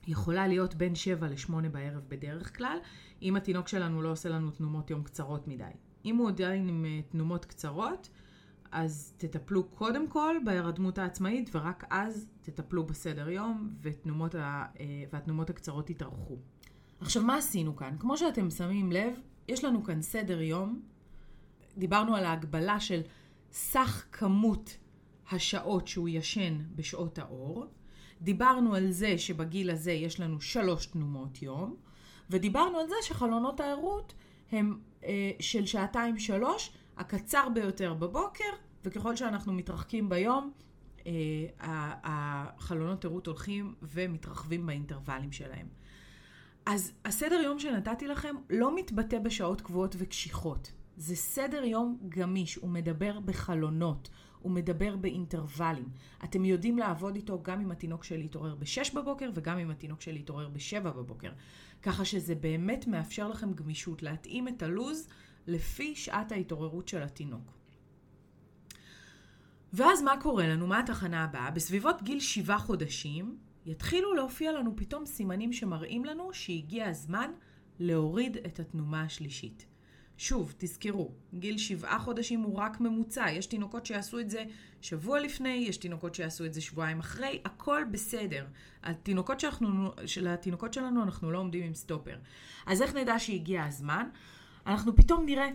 יכולה 0.08 0.48
להיות 0.48 0.76
בין 0.76 0.96
7 0.96 1.28
ל-8 1.28 1.70
בערב 1.72 2.04
בדרך 2.08 2.58
כלל, 2.58 2.78
אם 3.22 3.36
התינוק 3.36 3.68
שלנו 3.68 4.02
לא 4.02 4.12
עושה 4.12 4.30
לנו 4.30 4.52
תנומות 4.52 4.90
יום 4.90 5.04
קצרות 5.04 5.48
מדי. 5.48 5.72
אם 6.06 6.16
הוא 6.16 6.30
עדיין 6.30 6.68
עם 6.68 6.86
אה, 6.86 7.02
תנומות 7.02 7.46
קצרות, 7.46 8.10
אז 8.74 9.14
תטפלו 9.18 9.64
קודם 9.64 10.08
כל 10.08 10.36
בהירדמות 10.44 10.98
העצמאית, 10.98 11.50
ורק 11.54 11.84
אז 11.90 12.28
תטפלו 12.42 12.84
בסדר 12.86 13.30
יום, 13.30 13.74
ותנומות 13.82 14.36
ה, 14.36 14.66
אה, 14.80 14.86
והתנומות 15.12 15.50
הקצרות 15.50 15.90
יתארכו. 15.90 16.38
עכשיו, 17.00 17.24
מה 17.24 17.38
עשינו 17.38 17.76
כאן? 17.76 17.96
כמו 18.00 18.18
שאתם 18.18 18.50
שמים 18.50 18.92
לב, 18.92 19.14
יש 19.48 19.64
לנו 19.64 19.84
כאן 19.84 20.02
סדר 20.02 20.42
יום. 20.42 20.82
דיברנו 21.78 22.16
על 22.16 22.26
ההגבלה 22.26 22.80
של 22.80 23.02
סך 23.52 24.06
כמות 24.12 24.78
השעות 25.32 25.88
שהוא 25.88 26.10
ישן 26.10 26.58
בשעות 26.76 27.20
האור. 27.20 27.66
דיברנו 28.22 28.76
על 28.76 28.92
זה 28.92 29.18
שבגיל 29.18 29.70
הזה 29.70 29.92
יש 29.92 30.20
לנו 30.20 30.42
שלוש 30.42 30.86
תנומות 30.86 31.42
יום, 31.42 31.76
ודיברנו 32.30 32.78
על 32.78 32.88
זה 32.88 32.96
שחלונות 33.02 33.60
הערות 33.60 34.14
הם 34.52 34.80
אה, 35.04 35.32
של 35.40 35.66
שעתיים 35.66 36.20
שלוש, 36.20 36.72
הקצר 36.98 37.50
ביותר 37.54 37.94
בבוקר, 37.94 38.50
וככל 38.86 39.16
שאנחנו 39.16 39.54
מתרחקים 39.54 40.10
ביום, 40.10 40.52
אה, 41.08 41.12
החלונות 42.04 43.06
ערות 43.06 43.28
הולכים 43.28 43.76
ומתרחבים 43.82 44.66
באינטרוולים 44.66 45.32
שלהם. 45.32 45.68
אז 46.66 46.92
הסדר 47.06 47.36
יום 47.36 47.60
שנתתי 47.60 48.08
לכם 48.08 48.36
לא 48.50 48.76
מתבטא 48.76 49.20
בשעות 49.20 49.62
קבועות 49.62 49.96
וקשיחות. 50.00 50.72
זה 50.98 51.16
סדר 51.16 51.64
יום 51.64 51.98
גמיש, 52.10 52.56
הוא 52.56 52.70
מדבר 52.70 53.20
בחלונות, 53.20 54.10
הוא 54.40 54.52
מדבר 54.52 54.96
באינטרוולים. 54.96 55.90
אתם 56.24 56.46
יודעים 56.46 56.78
לעבוד 56.78 57.16
איתו 57.16 57.44
גם 57.44 57.62
אם 57.62 57.72
התינוק 57.72 58.04
שלי 58.04 58.26
יתעורר 58.26 58.56
ב-6 58.56 58.96
בבוקר 58.96 59.30
וגם 59.34 59.58
אם 59.58 59.72
התינוק 59.72 60.02
שלי 60.02 60.20
יתעורר 60.20 60.50
ב-7 60.50 60.80
בבוקר. 60.84 61.32
ככה 61.82 62.06
שזה 62.06 62.36
באמת 62.36 62.88
מאפשר 62.88 63.28
לכם 63.28 63.54
גמישות, 63.54 64.04
להתאים 64.04 64.48
את 64.48 64.64
הלוז 64.64 65.08
לפי 65.48 65.96
שעת 65.96 66.32
ההתעוררות 66.32 66.88
של 66.88 67.04
התינוק. 67.04 67.52
ואז 69.74 70.02
מה 70.02 70.22
קורה 70.22 70.48
לנו? 70.48 70.68
מה 70.68 70.80
התחנה 70.80 71.24
הבאה? 71.24 71.52
בסביבות 71.52 72.04
גיל 72.04 72.20
שבעה 72.20 72.60
חודשים 72.60 73.38
יתחילו 73.66 74.14
להופיע 74.14 74.52
לנו 74.52 74.76
פתאום 74.76 75.06
סימנים 75.06 75.54
שמראים 75.54 76.06
לנו 76.06 76.34
שהגיע 76.34 76.88
הזמן 76.88 77.32
להוריד 77.80 78.38
את 78.38 78.60
התנומה 78.60 79.02
השלישית. 79.02 79.66
שוב, 80.18 80.54
תזכרו, 80.58 81.12
גיל 81.34 81.58
שבעה 81.58 82.00
חודשים 82.00 82.42
הוא 82.42 82.56
רק 82.56 82.80
ממוצע. 82.80 83.26
יש 83.32 83.46
תינוקות 83.46 83.86
שיעשו 83.86 84.20
את 84.20 84.30
זה 84.30 84.44
שבוע 84.82 85.20
לפני, 85.20 85.66
יש 85.68 85.78
תינוקות 85.78 86.16
שיעשו 86.16 86.46
את 86.46 86.54
זה 86.54 86.62
שבועיים 86.62 87.00
אחרי, 87.00 87.42
הכל 87.46 87.84
בסדר. 87.92 88.46
התינוקות 88.84 89.40
שאנחנו, 89.40 89.92
התינוקות 90.30 90.74
שלנו 90.74 91.04
אנחנו 91.04 91.32
לא 91.32 91.38
עומדים 91.38 91.64
עם 91.64 91.74
סטופר. 91.74 92.18
אז 92.66 92.82
איך 92.82 92.96
נדע 92.96 93.20
שהגיע 93.20 93.66
הזמן? 93.66 94.10
אנחנו 94.68 94.96
פתאום 94.96 95.26
נראה 95.26 95.50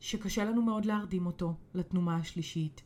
שקשה 0.00 0.44
לנו 0.44 0.62
מאוד 0.62 0.84
להרדים 0.84 1.26
אותו 1.26 1.54
לתנומה 1.74 2.16
השלישית. 2.16 2.82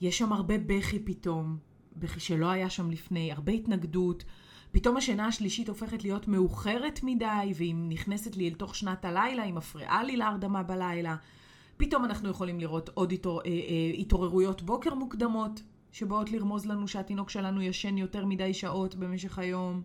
יש 0.00 0.18
שם 0.18 0.32
הרבה 0.32 0.54
בכי 0.66 0.98
פתאום, 0.98 1.58
בכי 1.96 2.20
שלא 2.20 2.46
היה 2.46 2.70
שם 2.70 2.90
לפני, 2.90 3.32
הרבה 3.32 3.52
התנגדות. 3.52 4.24
פתאום 4.72 4.96
השינה 4.96 5.26
השלישית 5.26 5.68
הופכת 5.68 6.04
להיות 6.04 6.28
מאוחרת 6.28 7.00
מדי, 7.02 7.52
והיא 7.56 7.74
נכנסת 7.74 8.36
לי 8.36 8.48
אל 8.48 8.54
תוך 8.54 8.74
שנת 8.74 9.04
הלילה, 9.04 9.42
היא 9.42 9.54
מפריעה 9.54 10.02
לי 10.02 10.16
להרדמה 10.16 10.62
בלילה. 10.62 11.16
פתאום 11.76 12.04
אנחנו 12.04 12.28
יכולים 12.28 12.60
לראות 12.60 12.88
עוד 12.94 13.12
התעור... 13.12 13.40
אה, 13.40 13.46
אה, 13.46 13.92
התעוררויות 13.98 14.62
בוקר 14.62 14.94
מוקדמות, 14.94 15.62
שבאות 15.92 16.30
לרמוז 16.30 16.66
לנו 16.66 16.88
שהתינוק 16.88 17.30
שלנו 17.30 17.62
ישן 17.62 17.98
יותר 17.98 18.26
מדי 18.26 18.54
שעות 18.54 18.94
במשך 18.94 19.38
היום. 19.38 19.82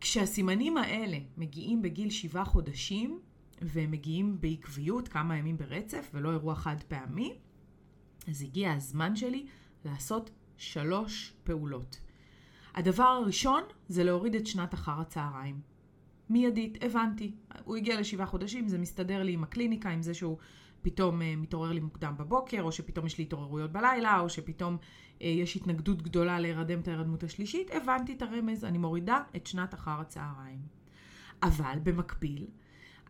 כשהסימנים 0.00 0.76
האלה 0.76 1.18
מגיעים 1.36 1.82
בגיל 1.82 2.10
שבעה 2.10 2.44
חודשים, 2.44 3.20
והם 3.60 3.90
מגיעים 3.90 4.40
בעקביות 4.40 5.08
כמה 5.08 5.36
ימים 5.36 5.56
ברצף, 5.56 6.10
ולא 6.14 6.30
אירוע 6.30 6.54
חד 6.54 6.76
פעמי, 6.88 7.38
אז 8.28 8.42
הגיע 8.42 8.72
הזמן 8.72 9.16
שלי 9.16 9.46
לעשות 9.84 10.30
שלוש 10.56 11.34
פעולות. 11.44 12.00
הדבר 12.74 13.04
הראשון 13.04 13.62
זה 13.88 14.04
להוריד 14.04 14.34
את 14.34 14.46
שנת 14.46 14.74
אחר 14.74 15.00
הצהריים. 15.00 15.60
מיידית, 16.30 16.84
הבנתי. 16.84 17.32
הוא 17.64 17.76
הגיע 17.76 18.00
לשבעה 18.00 18.26
חודשים, 18.26 18.68
זה 18.68 18.78
מסתדר 18.78 19.22
לי 19.22 19.32
עם 19.32 19.42
הקליניקה, 19.42 19.90
עם 19.90 20.02
זה 20.02 20.14
שהוא 20.14 20.38
פתאום 20.82 21.20
uh, 21.20 21.24
מתעורר 21.36 21.72
לי 21.72 21.80
מוקדם 21.80 22.14
בבוקר, 22.18 22.62
או 22.62 22.72
שפתאום 22.72 23.06
יש 23.06 23.18
לי 23.18 23.24
התעוררויות 23.24 23.72
בלילה, 23.72 24.20
או 24.20 24.28
שפתאום 24.28 24.76
uh, 24.76 25.24
יש 25.24 25.56
התנגדות 25.56 26.02
גדולה 26.02 26.40
להירדם 26.40 26.80
את 26.80 26.88
ההירדמות 26.88 27.22
השלישית. 27.22 27.70
הבנתי 27.70 28.12
את 28.12 28.22
הרמז, 28.22 28.64
אני 28.64 28.78
מורידה 28.78 29.22
את 29.36 29.46
שנת 29.46 29.74
אחר 29.74 30.00
הצהריים. 30.00 30.60
אבל 31.42 31.78
במקביל, 31.82 32.46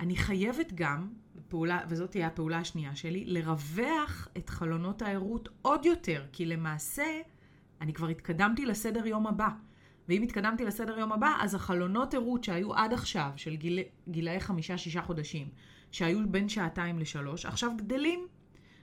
אני 0.01 0.17
חייבת 0.17 0.73
גם, 0.75 1.09
פעולה, 1.49 1.81
וזאת 1.89 2.11
תהיה 2.11 2.27
הפעולה 2.27 2.59
השנייה 2.59 2.97
שלי, 2.97 3.25
לרווח 3.25 4.29
את 4.37 4.49
חלונות 4.49 5.03
הערות 5.03 5.49
עוד 5.63 5.85
יותר, 5.85 6.27
כי 6.33 6.47
למעשה 6.47 7.21
אני 7.81 7.93
כבר 7.93 8.09
התקדמתי 8.09 8.67
לסדר 8.67 9.07
יום 9.07 9.27
הבא. 9.27 9.49
ואם 10.09 10.23
התקדמתי 10.23 10.65
לסדר 10.65 10.99
יום 10.99 11.13
הבא, 11.13 11.37
אז 11.41 11.55
החלונות 11.55 12.15
ערות 12.15 12.45
שהיו 12.45 12.75
עד 12.75 12.93
עכשיו, 12.93 13.31
של 13.37 13.57
גיל, 13.57 13.79
גילאי 14.09 14.41
חמישה-שישה 14.41 15.03
חודשים, 15.03 15.49
שהיו 15.91 16.29
בין 16.29 16.49
שעתיים 16.49 16.99
לשלוש, 16.99 17.47
עכשיו 17.47 17.71
גדלים. 17.77 18.27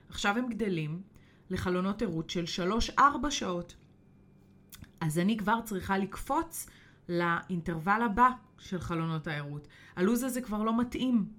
עכשיו 0.09 0.37
הם 0.37 0.49
גדלים 0.49 1.01
לחלונות 1.49 2.01
ערות 2.01 2.29
של 2.29 2.45
שלוש-ארבע 2.45 3.31
שעות. 3.31 3.75
אז 5.01 5.19
אני 5.19 5.37
כבר 5.37 5.59
צריכה 5.63 5.97
לקפוץ 5.97 6.67
לאינטרוול 7.09 8.01
הבא 8.01 8.29
של 8.57 8.79
חלונות 8.79 9.27
הערות. 9.27 9.67
הלו"ז 9.95 10.23
הזה 10.23 10.41
כבר 10.41 10.63
לא 10.63 10.79
מתאים 10.79 11.29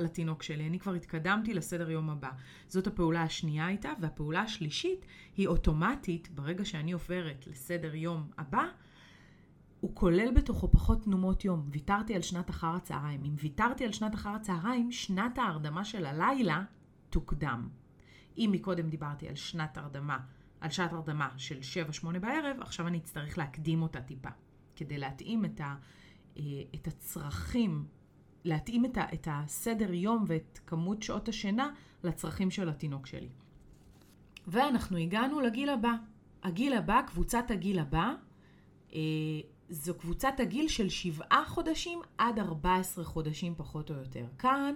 לתינוק 0.00 0.42
שלי, 0.42 0.66
אני 0.66 0.78
כבר 0.78 0.94
התקדמתי 0.94 1.54
לסדר 1.54 1.90
יום 1.90 2.10
הבא. 2.10 2.30
זאת 2.68 2.86
הפעולה 2.86 3.22
השנייה 3.22 3.68
איתה, 3.68 3.92
והפעולה 4.00 4.40
השלישית 4.40 5.06
היא 5.36 5.48
אוטומטית, 5.48 6.28
ברגע 6.34 6.64
שאני 6.64 6.92
עוברת 6.92 7.46
לסדר 7.46 7.94
יום 7.94 8.30
הבא, 8.38 8.64
הוא 9.80 9.90
כולל 9.94 10.34
בתוכו 10.34 10.70
פחות 10.70 11.04
תנומות 11.04 11.44
יום. 11.44 11.68
ויתרתי 11.70 12.14
על 12.14 12.22
שנת 12.22 12.50
אחר 12.50 12.66
הצהריים. 12.66 13.24
אם 13.24 13.34
ויתרתי 13.38 13.84
על 13.84 13.92
שנת 13.92 14.14
אחר 14.14 14.28
הצהריים, 14.28 14.92
שנת 14.92 15.38
ההרדמה 15.38 15.84
של 15.84 16.06
הלילה 16.06 16.64
תוקדם. 17.10 17.68
אם 18.38 18.50
מקודם 18.52 18.88
דיברתי 18.88 19.28
על 19.28 19.34
שנת 19.34 19.78
הרדמה, 19.78 20.18
על 20.60 20.70
שעת 20.70 20.92
הרדמה 20.92 21.28
של 21.36 21.58
7-8 22.04 22.18
בערב, 22.18 22.56
עכשיו 22.60 22.86
אני 22.86 22.98
אצטרך 22.98 23.38
להקדים 23.38 23.82
אותה 23.82 24.00
טיפה, 24.00 24.28
כדי 24.84 24.98
להתאים 24.98 25.44
את, 25.44 25.60
ה, 25.60 25.74
אה, 26.36 26.42
את 26.74 26.86
הצרכים 26.86 27.86
להתאים 28.44 28.84
את, 28.84 28.98
ה, 28.98 29.04
את 29.14 29.28
הסדר 29.30 29.92
יום 29.92 30.24
ואת 30.26 30.58
כמות 30.66 31.02
שעות 31.02 31.28
השינה 31.28 31.70
לצרכים 32.04 32.50
של 32.50 32.68
התינוק 32.68 33.06
שלי. 33.06 33.28
ואנחנו 34.46 34.96
הגענו 34.96 35.40
לגיל 35.40 35.68
הבא. 35.68 35.92
הגיל 36.42 36.72
הבא, 36.72 37.02
קבוצת 37.06 37.50
הגיל 37.50 37.78
הבא, 37.78 38.14
אה, 38.94 39.00
זו 39.68 39.94
קבוצת 39.94 40.34
הגיל 40.38 40.68
של 40.68 40.88
שבעה 40.88 41.44
חודשים 41.46 42.00
עד 42.18 42.38
14 42.38 43.04
חודשים 43.04 43.54
פחות 43.56 43.90
או 43.90 43.94
יותר. 43.94 44.26
כאן, 44.38 44.74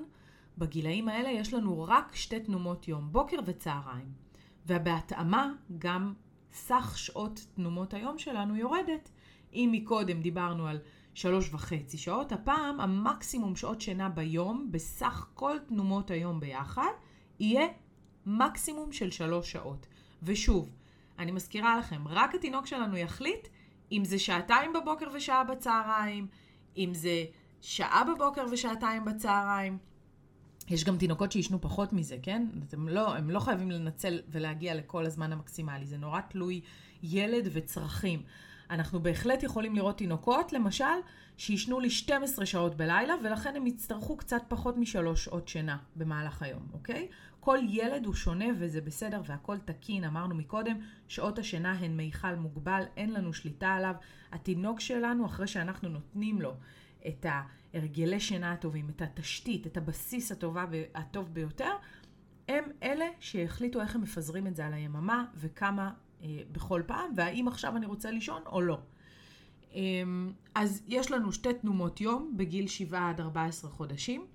בגילאים 0.58 1.08
האלה, 1.08 1.28
יש 1.28 1.54
לנו 1.54 1.82
רק 1.82 2.14
שתי 2.14 2.40
תנומות 2.40 2.88
יום, 2.88 3.12
בוקר 3.12 3.36
וצהריים. 3.44 4.12
ובהתאמה, 4.66 5.52
גם 5.78 6.14
סך 6.52 6.98
שעות 6.98 7.46
תנומות 7.54 7.94
היום 7.94 8.18
שלנו 8.18 8.56
יורדת. 8.56 9.10
אם 9.56 9.68
מקודם 9.72 10.20
דיברנו 10.20 10.66
על 10.66 10.78
שלוש 11.14 11.54
וחצי 11.54 11.98
שעות. 11.98 12.32
הפעם 12.32 12.80
המקסימום 12.80 13.56
שעות 13.56 13.80
שינה 13.80 14.08
ביום, 14.08 14.68
בסך 14.70 15.26
כל 15.34 15.56
תנומות 15.68 16.10
היום 16.10 16.40
ביחד, 16.40 16.92
יהיה 17.40 17.66
מקסימום 18.26 18.92
של 18.92 19.10
שלוש 19.10 19.52
שעות. 19.52 19.86
ושוב, 20.22 20.70
אני 21.18 21.32
מזכירה 21.32 21.78
לכם, 21.78 22.08
רק 22.08 22.34
התינוק 22.34 22.66
שלנו 22.66 22.96
יחליט 22.96 23.48
אם 23.92 24.04
זה 24.04 24.18
שעתיים 24.18 24.72
בבוקר 24.72 25.06
ושעה 25.14 25.44
בצהריים, 25.44 26.26
אם 26.76 26.90
זה 26.94 27.24
שעה 27.60 28.04
בבוקר 28.14 28.44
ושעתיים 28.52 29.04
בצהריים. 29.04 29.78
יש 30.68 30.84
גם 30.84 30.96
תינוקות 30.96 31.32
שישנו 31.32 31.60
פחות 31.60 31.92
מזה, 31.92 32.16
כן? 32.22 32.46
אתם 32.68 32.88
לא, 32.88 33.16
הם 33.16 33.30
לא 33.30 33.40
חייבים 33.40 33.70
לנצל 33.70 34.20
ולהגיע 34.28 34.74
לכל 34.74 35.06
הזמן 35.06 35.32
המקסימלי, 35.32 35.86
זה 35.86 35.96
נורא 35.96 36.20
תלוי 36.20 36.60
ילד 37.02 37.48
וצרכים. 37.52 38.22
אנחנו 38.70 39.00
בהחלט 39.00 39.42
יכולים 39.42 39.74
לראות 39.74 39.98
תינוקות, 39.98 40.52
למשל, 40.52 40.84
שישנו 41.36 41.80
לי 41.80 41.90
12 41.90 42.46
שעות 42.46 42.74
בלילה, 42.74 43.14
ולכן 43.24 43.56
הם 43.56 43.66
יצטרכו 43.66 44.16
קצת 44.16 44.42
פחות 44.48 44.76
משלוש 44.76 45.24
שעות 45.24 45.48
שינה 45.48 45.76
במהלך 45.96 46.42
היום, 46.42 46.68
אוקיי? 46.72 47.08
כל 47.40 47.58
ילד 47.68 48.06
הוא 48.06 48.14
שונה 48.14 48.44
וזה 48.58 48.80
בסדר 48.80 49.22
והכל 49.24 49.58
תקין, 49.58 50.04
אמרנו 50.04 50.34
מקודם, 50.34 50.76
שעות 51.08 51.38
השינה 51.38 51.72
הן 51.72 51.96
מיכל 51.96 52.34
מוגבל, 52.34 52.82
אין 52.96 53.12
לנו 53.12 53.32
שליטה 53.32 53.68
עליו. 53.74 53.94
התינוק 54.32 54.80
שלנו, 54.80 55.26
אחרי 55.26 55.46
שאנחנו 55.46 55.88
נותנים 55.88 56.42
לו 56.42 56.54
את 57.08 57.26
ההרגלי 57.28 58.20
שינה 58.20 58.52
הטובים, 58.52 58.88
את 58.88 59.02
התשתית, 59.02 59.66
את 59.66 59.76
הבסיס 59.76 60.32
הטובה, 60.32 60.64
הטוב 60.94 61.34
ביותר, 61.34 61.72
הם 62.48 62.64
אלה 62.82 63.06
שיחליטו 63.20 63.80
איך 63.80 63.94
הם 63.94 64.02
מפזרים 64.02 64.46
את 64.46 64.56
זה 64.56 64.66
על 64.66 64.72
היממה 64.72 65.24
וכמה 65.36 65.92
בכל 66.52 66.82
פעם, 66.86 67.12
והאם 67.16 67.48
עכשיו 67.48 67.76
אני 67.76 67.86
רוצה 67.86 68.10
לישון 68.10 68.42
או 68.46 68.60
לא. 68.60 68.78
אה, 69.74 69.80
אז 70.54 70.82
יש 70.86 71.10
לנו 71.10 71.32
שתי 71.32 71.54
תנומות 71.54 72.00
יום 72.00 72.32
בגיל 72.36 72.66
7 72.66 73.08
עד 73.08 73.20
14 73.20 73.70
חודשים, 73.70 74.26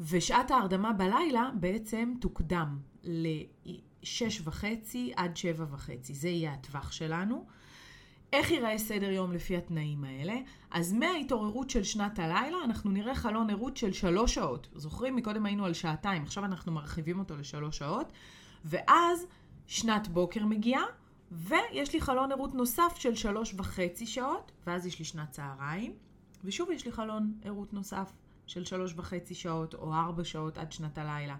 ושעת 0.00 0.50
ההרדמה 0.50 0.92
בלילה 0.92 1.50
בעצם 1.60 2.14
תוקדם 2.20 2.78
ל-6.5 3.04 4.64
עד 5.16 5.32
7.5, 5.58 5.90
זה 6.02 6.28
יהיה 6.28 6.52
הטווח 6.52 6.92
שלנו. 6.92 7.46
איך 8.32 8.50
ייראה 8.50 8.78
סדר 8.78 9.10
יום 9.10 9.32
לפי 9.32 9.56
התנאים 9.56 10.04
האלה? 10.04 10.34
אז 10.70 10.92
מההתעוררות 10.92 11.70
של 11.70 11.82
שנת 11.82 12.18
הלילה 12.18 12.56
אנחנו 12.64 12.90
נראה 12.90 13.14
חלון 13.14 13.50
ערות 13.50 13.76
של 13.76 13.92
שלוש 13.92 14.34
שעות. 14.34 14.68
זוכרים? 14.74 15.16
מקודם 15.16 15.46
היינו 15.46 15.64
על 15.64 15.72
שעתיים, 15.72 16.22
עכשיו 16.22 16.44
אנחנו 16.44 16.72
מרחיבים 16.72 17.18
אותו 17.18 17.36
לשלוש 17.36 17.78
שעות. 17.78 18.12
ואז 18.64 19.26
שנת 19.66 20.08
בוקר 20.08 20.46
מגיעה, 20.46 20.84
ויש 21.32 21.92
לי 21.92 22.00
חלון 22.00 22.32
ערות 22.32 22.54
נוסף 22.54 22.94
של 22.96 23.14
שלוש 23.14 23.54
וחצי 23.56 24.06
שעות, 24.06 24.52
ואז 24.66 24.86
יש 24.86 24.98
לי 24.98 25.04
שנת 25.04 25.30
צהריים, 25.30 25.92
ושוב 26.44 26.70
יש 26.70 26.86
לי 26.86 26.92
חלון 26.92 27.32
ערות 27.44 27.72
נוסף 27.72 28.12
של 28.46 28.64
שלוש 28.64 28.92
וחצי 28.96 29.34
שעות 29.34 29.74
או 29.74 29.94
ארבע 29.94 30.24
שעות 30.24 30.58
עד 30.58 30.72
שנת 30.72 30.98
הלילה. 30.98 31.36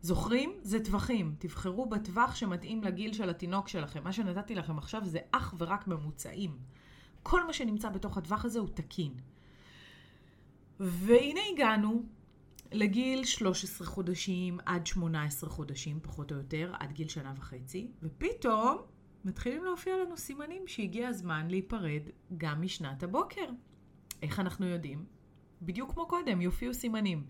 זוכרים? 0.00 0.52
זה 0.62 0.84
טווחים. 0.84 1.34
תבחרו 1.38 1.86
בטווח 1.86 2.34
שמתאים 2.34 2.84
לגיל 2.84 3.12
של 3.12 3.30
התינוק 3.30 3.68
שלכם. 3.68 4.04
מה 4.04 4.12
שנתתי 4.12 4.54
לכם 4.54 4.78
עכשיו 4.78 5.04
זה 5.04 5.18
אך 5.30 5.54
ורק 5.58 5.86
ממוצעים. 5.86 6.58
כל 7.22 7.46
מה 7.46 7.52
שנמצא 7.52 7.88
בתוך 7.88 8.18
הטווח 8.18 8.44
הזה 8.44 8.58
הוא 8.58 8.68
תקין. 8.74 9.14
והנה 10.80 11.40
הגענו 11.52 12.02
לגיל 12.72 13.24
13 13.24 13.86
חודשים 13.86 14.58
עד 14.66 14.86
18 14.86 15.50
חודשים, 15.50 16.00
פחות 16.02 16.32
או 16.32 16.36
יותר, 16.36 16.72
עד 16.78 16.92
גיל 16.92 17.08
שנה 17.08 17.32
וחצי, 17.36 17.90
ופתאום 18.02 18.78
מתחילים 19.24 19.64
להופיע 19.64 19.96
לנו 19.96 20.16
סימנים 20.16 20.62
שהגיע 20.66 21.08
הזמן 21.08 21.48
להיפרד 21.48 22.02
גם 22.36 22.62
משנת 22.62 23.02
הבוקר. 23.02 23.44
איך 24.22 24.40
אנחנו 24.40 24.66
יודעים? 24.66 25.04
בדיוק 25.62 25.92
כמו 25.92 26.06
קודם, 26.08 26.40
יופיעו 26.40 26.74
סימנים. 26.74 27.26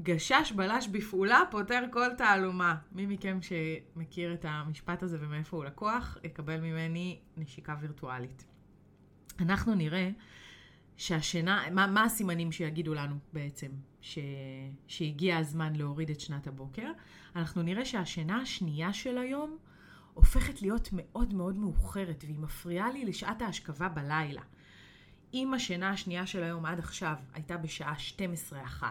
גשש 0.00 0.52
בלש 0.56 0.88
בפעולה 0.88 1.42
פותר 1.50 1.80
כל 1.92 2.14
תעלומה. 2.16 2.76
מי 2.92 3.06
מכם 3.06 3.38
שמכיר 3.42 4.34
את 4.34 4.44
המשפט 4.48 5.02
הזה 5.02 5.18
ומאיפה 5.20 5.56
הוא 5.56 5.64
לקוח, 5.64 6.18
יקבל 6.24 6.60
ממני 6.60 7.20
נשיקה 7.36 7.76
וירטואלית. 7.80 8.46
אנחנו 9.40 9.74
נראה 9.74 10.10
שהשינה, 10.96 11.64
מה, 11.72 11.86
מה 11.86 12.04
הסימנים 12.04 12.52
שיגידו 12.52 12.94
לנו 12.94 13.16
בעצם, 13.32 13.68
ש, 14.04 14.18
שהגיע 14.86 15.38
הזמן 15.38 15.76
להוריד 15.76 16.10
את 16.10 16.20
שנת 16.20 16.46
הבוקר? 16.46 16.90
אנחנו 17.36 17.62
נראה 17.62 17.84
שהשינה 17.84 18.40
השנייה 18.40 18.92
של 18.92 19.18
היום 19.18 19.58
הופכת 20.14 20.62
להיות 20.62 20.88
מאוד 20.92 21.34
מאוד 21.34 21.56
מאוחרת, 21.56 22.24
והיא 22.26 22.38
מפריעה 22.38 22.92
לי 22.92 23.04
לשעת 23.04 23.42
ההשכבה 23.42 23.88
בלילה. 23.88 24.42
אם 25.34 25.54
השינה 25.54 25.90
השנייה 25.90 26.26
של 26.26 26.42
היום 26.42 26.66
עד 26.66 26.78
עכשיו 26.78 27.14
הייתה 27.34 27.56
בשעה 27.56 27.94
12-1, 28.80 28.82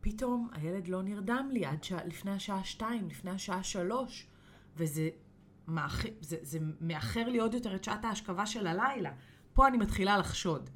פתאום 0.00 0.48
הילד 0.52 0.88
לא 0.88 1.02
נרדם 1.02 1.48
לי 1.52 1.66
עד 1.66 1.84
שע, 1.84 2.04
לפני 2.04 2.30
השעה 2.30 2.64
2, 2.64 3.08
לפני 3.08 3.30
השעה 3.30 3.62
3, 3.62 4.26
וזה 4.76 5.08
מאחר, 5.66 6.08
זה, 6.20 6.36
זה 6.42 6.58
מאחר 6.80 7.28
לי 7.28 7.38
עוד 7.38 7.54
יותר 7.54 7.74
את 7.74 7.84
שעת 7.84 8.04
ההשכבה 8.04 8.46
של 8.46 8.66
הלילה. 8.66 9.10
פה 9.54 9.68
אני 9.68 9.76
מתחילה 9.78 10.18
לחשוד. 10.18 10.70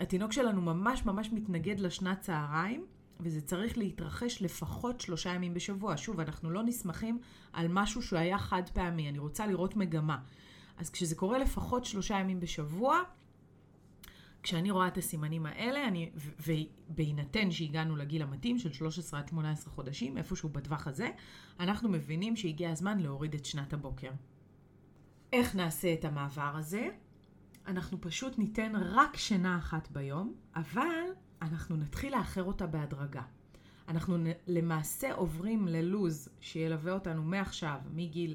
התינוק 0.00 0.32
שלנו 0.32 0.62
ממש 0.62 1.04
ממש 1.04 1.32
מתנגד 1.32 1.80
לשנת 1.80 2.20
צהריים, 2.20 2.86
וזה 3.20 3.40
צריך 3.40 3.78
להתרחש 3.78 4.42
לפחות 4.42 5.00
שלושה 5.00 5.30
ימים 5.30 5.54
בשבוע. 5.54 5.96
שוב, 5.96 6.20
אנחנו 6.20 6.50
לא 6.50 6.62
נסמכים 6.62 7.18
על 7.52 7.66
משהו 7.70 8.02
שהוא 8.02 8.18
היה 8.18 8.38
חד 8.38 8.62
פעמי, 8.72 9.08
אני 9.08 9.18
רוצה 9.18 9.46
לראות 9.46 9.76
מגמה. 9.76 10.18
אז 10.76 10.90
כשזה 10.90 11.14
קורה 11.14 11.38
לפחות 11.38 11.84
שלושה 11.84 12.14
ימים 12.14 12.40
בשבוע, 12.40 13.02
כשאני 14.42 14.70
רואה 14.70 14.88
את 14.88 14.98
הסימנים 14.98 15.46
האלה, 15.46 15.88
אני, 15.88 16.10
ובהינתן 16.46 17.50
שהגענו 17.50 17.96
לגיל 17.96 18.22
המתאים 18.22 18.58
של 18.58 18.72
13 18.72 19.20
עד 19.20 19.28
18 19.28 19.72
חודשים, 19.72 20.18
איפשהו 20.18 20.48
בטווח 20.48 20.86
הזה, 20.86 21.10
אנחנו 21.60 21.88
מבינים 21.88 22.36
שהגיע 22.36 22.70
הזמן 22.70 22.98
להוריד 22.98 23.34
את 23.34 23.44
שנת 23.44 23.72
הבוקר. 23.72 24.10
איך 25.32 25.54
נעשה 25.54 25.92
את 25.92 26.04
המעבר 26.04 26.52
הזה? 26.56 26.88
אנחנו 27.66 28.00
פשוט 28.00 28.38
ניתן 28.38 28.72
רק 28.76 29.16
שינה 29.16 29.58
אחת 29.58 29.90
ביום, 29.90 30.34
אבל 30.56 31.04
אנחנו 31.42 31.76
נתחיל 31.76 32.16
לאחר 32.16 32.42
אותה 32.44 32.66
בהדרגה. 32.66 33.22
אנחנו 33.88 34.16
למעשה 34.46 35.14
עוברים 35.14 35.68
ללוז 35.68 36.28
שילווה 36.40 36.92
אותנו 36.92 37.22
מעכשיו, 37.22 37.78
מגיל 37.94 38.34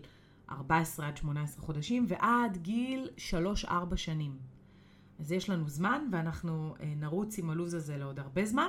14 0.50 1.08
עד 1.08 1.17
18 1.17 1.65
חודשים 1.65 2.06
ועד 2.08 2.58
גיל 2.58 3.10
3-4 3.65 3.70
שנים. 3.96 4.38
אז 5.20 5.32
יש 5.32 5.50
לנו 5.50 5.70
זמן 5.70 6.08
ואנחנו 6.12 6.76
אה, 6.80 6.94
נרוץ 6.96 7.38
עם 7.38 7.50
הלו"ז 7.50 7.74
הזה 7.74 7.98
לעוד 7.98 8.20
הרבה 8.20 8.46
זמן, 8.46 8.67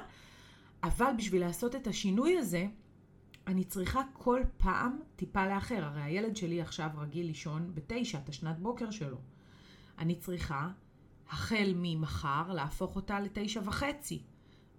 אבל 0.83 1.12
בשביל 1.18 1.40
לעשות 1.40 1.77
את 1.77 1.87
השינוי 1.87 2.38
הזה, 2.38 2.66
אני 3.46 3.64
צריכה 3.64 4.03
כל 4.12 4.40
פעם 4.57 4.98
טיפה 5.16 5.46
לאחר. 5.46 5.85
הרי 5.85 6.03
הילד 6.03 6.37
שלי 6.37 6.61
עכשיו 6.61 6.90
רגיל 6.98 7.27
לישון 7.27 7.70
בתשע, 7.75 8.18
את 8.18 8.29
השנת 8.29 8.59
בוקר 8.59 8.90
שלו. 8.90 9.18
אני 9.98 10.14
צריכה, 10.14 10.68
החל 11.31 11.72
ממחר, 11.76 12.52
להפוך 12.52 12.96
אותה 12.96 13.20
לתשע 13.20 13.61
וחצי, 13.64 14.22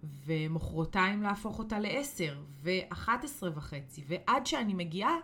ומחרתיים 0.04 1.22
להפוך 1.22 1.60
אותה 1.60 1.80
לעשר, 1.80 2.44
ואחת 2.62 3.24
עשרה 3.24 3.50
וחצי, 3.56 4.04
ועד 4.08 4.46
שאני 4.46 4.74
מגיעה 4.74 5.16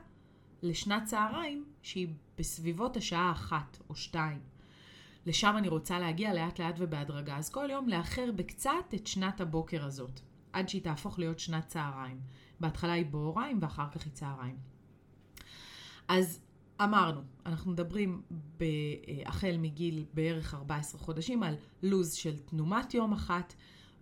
לשנת 0.61 1.03
צהריים, 1.03 1.65
שהיא 1.81 2.07
בסביבות 2.37 2.97
השעה 2.97 3.31
אחת 3.31 3.77
או 3.89 3.95
שתיים. 3.95 4.39
לשם 5.25 5.53
אני 5.57 5.67
רוצה 5.67 5.99
להגיע 5.99 6.33
לאט 6.33 6.59
לאט 6.59 6.75
ובהדרגה. 6.77 7.37
אז 7.37 7.49
כל 7.49 7.67
יום 7.71 7.89
לאחר 7.89 8.31
בקצת 8.35 8.93
את 8.95 9.07
שנת 9.07 9.41
הבוקר 9.41 9.85
הזאת, 9.85 10.19
עד 10.53 10.69
שהיא 10.69 10.81
תהפוך 10.81 11.19
להיות 11.19 11.39
שנת 11.39 11.67
צהריים. 11.67 12.21
בהתחלה 12.59 12.93
היא 12.93 13.05
בהוריים 13.05 13.59
ואחר 13.61 13.89
כך 13.89 14.05
היא 14.05 14.13
צהריים. 14.13 14.57
אז 16.07 16.41
אמרנו, 16.83 17.21
אנחנו 17.45 17.71
מדברים 17.71 18.21
ב, 18.57 18.63
החל 19.25 19.55
מגיל 19.59 20.05
בערך 20.13 20.53
14 20.53 21.01
חודשים 21.01 21.43
על 21.43 21.55
לוז 21.83 22.13
של 22.13 22.37
תנומת 22.37 22.93
יום 22.93 23.13
אחת, 23.13 23.53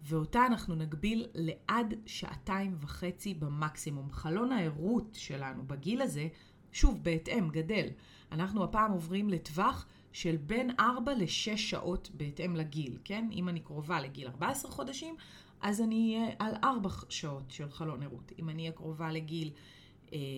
ואותה 0.03 0.45
אנחנו 0.45 0.75
נגביל 0.75 1.25
לעד 1.33 1.93
שעתיים 2.05 2.75
וחצי 2.79 3.33
במקסימום. 3.33 4.11
חלון 4.11 4.51
הערות 4.51 5.09
שלנו 5.13 5.63
בגיל 5.67 6.01
הזה, 6.01 6.27
שוב, 6.71 7.03
בהתאם, 7.03 7.49
גדל. 7.49 7.87
אנחנו 8.31 8.63
הפעם 8.63 8.91
עוברים 8.91 9.29
לטווח 9.29 9.85
של 10.11 10.37
בין 10.37 10.71
4 10.79 11.13
ל-6 11.13 11.57
שעות 11.57 12.09
בהתאם 12.13 12.55
לגיל, 12.55 12.97
כן? 13.03 13.29
אם 13.31 13.49
אני 13.49 13.59
קרובה 13.59 14.01
לגיל 14.01 14.27
14 14.27 14.71
חודשים, 14.71 15.15
אז 15.61 15.81
אני 15.81 16.15
אהיה 16.15 16.35
על 16.39 16.53
4 16.63 16.89
שעות 17.09 17.51
של 17.51 17.69
חלון 17.69 18.03
ערות. 18.03 18.31
אם 18.39 18.49
אני 18.49 18.61
אהיה 18.61 18.71
קרובה 18.71 19.11
לגיל 19.11 19.47
אה, 19.47 19.76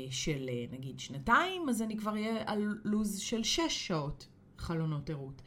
של 0.09 0.49
אה, 0.49 0.65
נגיד 0.71 0.99
שנתיים, 0.99 1.69
אז 1.69 1.81
אני 1.81 1.97
כבר 1.97 2.11
אהיה 2.11 2.43
על 2.45 2.77
לוז 2.83 3.19
של 3.19 3.43
6 3.43 3.61
שעות 3.69 4.27
חלונות 4.57 5.09
ערות. 5.09 5.41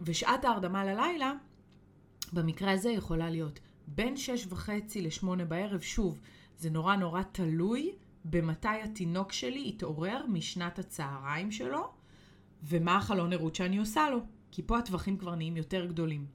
ושעת 0.00 0.44
ההרדמה 0.44 0.84
ללילה, 0.84 1.32
במקרה 2.32 2.72
הזה 2.72 2.90
יכולה 2.90 3.30
להיות 3.30 3.60
בין 3.86 4.16
6 4.16 4.46
וחצי 4.48 5.02
ל-8 5.02 5.44
בערב. 5.48 5.80
שוב, 5.80 6.20
זה 6.58 6.70
נורא 6.70 6.96
נורא 6.96 7.22
תלוי 7.22 7.92
במתי 8.24 8.68
התינוק 8.68 9.32
שלי 9.32 9.68
יתעורר 9.68 10.26
משנת 10.28 10.78
הצהריים 10.78 11.50
שלו. 11.50 11.92
ומה 12.62 12.96
החלון 12.96 13.32
ערות 13.32 13.54
שאני 13.54 13.78
עושה 13.78 14.10
לו, 14.10 14.18
כי 14.50 14.62
פה 14.62 14.78
הטווחים 14.78 15.16
כבר 15.16 15.34
נהיים 15.34 15.56
יותר 15.56 15.86
גדולים. 15.86 16.26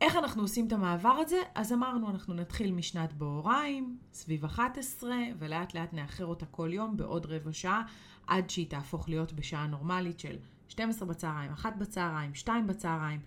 איך 0.00 0.16
אנחנו 0.16 0.42
עושים 0.42 0.66
את 0.66 0.72
המעבר 0.72 1.08
הזה? 1.08 1.36
אז 1.54 1.72
אמרנו, 1.72 2.10
אנחנו 2.10 2.34
נתחיל 2.34 2.72
משנת 2.72 3.12
בהוריים, 3.12 3.98
סביב 4.12 4.44
11, 4.44 5.16
ולאט 5.38 5.74
לאט 5.74 5.92
נאחר 5.92 6.26
אותה 6.26 6.46
כל 6.46 6.70
יום 6.72 6.96
בעוד 6.96 7.26
רבע 7.26 7.52
שעה, 7.52 7.82
עד 8.26 8.50
שהיא 8.50 8.70
תהפוך 8.70 9.08
להיות 9.08 9.32
בשעה 9.32 9.66
נורמלית 9.66 10.20
של 10.20 10.36
12 10.68 11.08
בצהריים, 11.08 11.52
1 11.52 11.76
בצהריים, 11.76 12.34
2 12.34 12.66
בצהריים, 12.66 13.20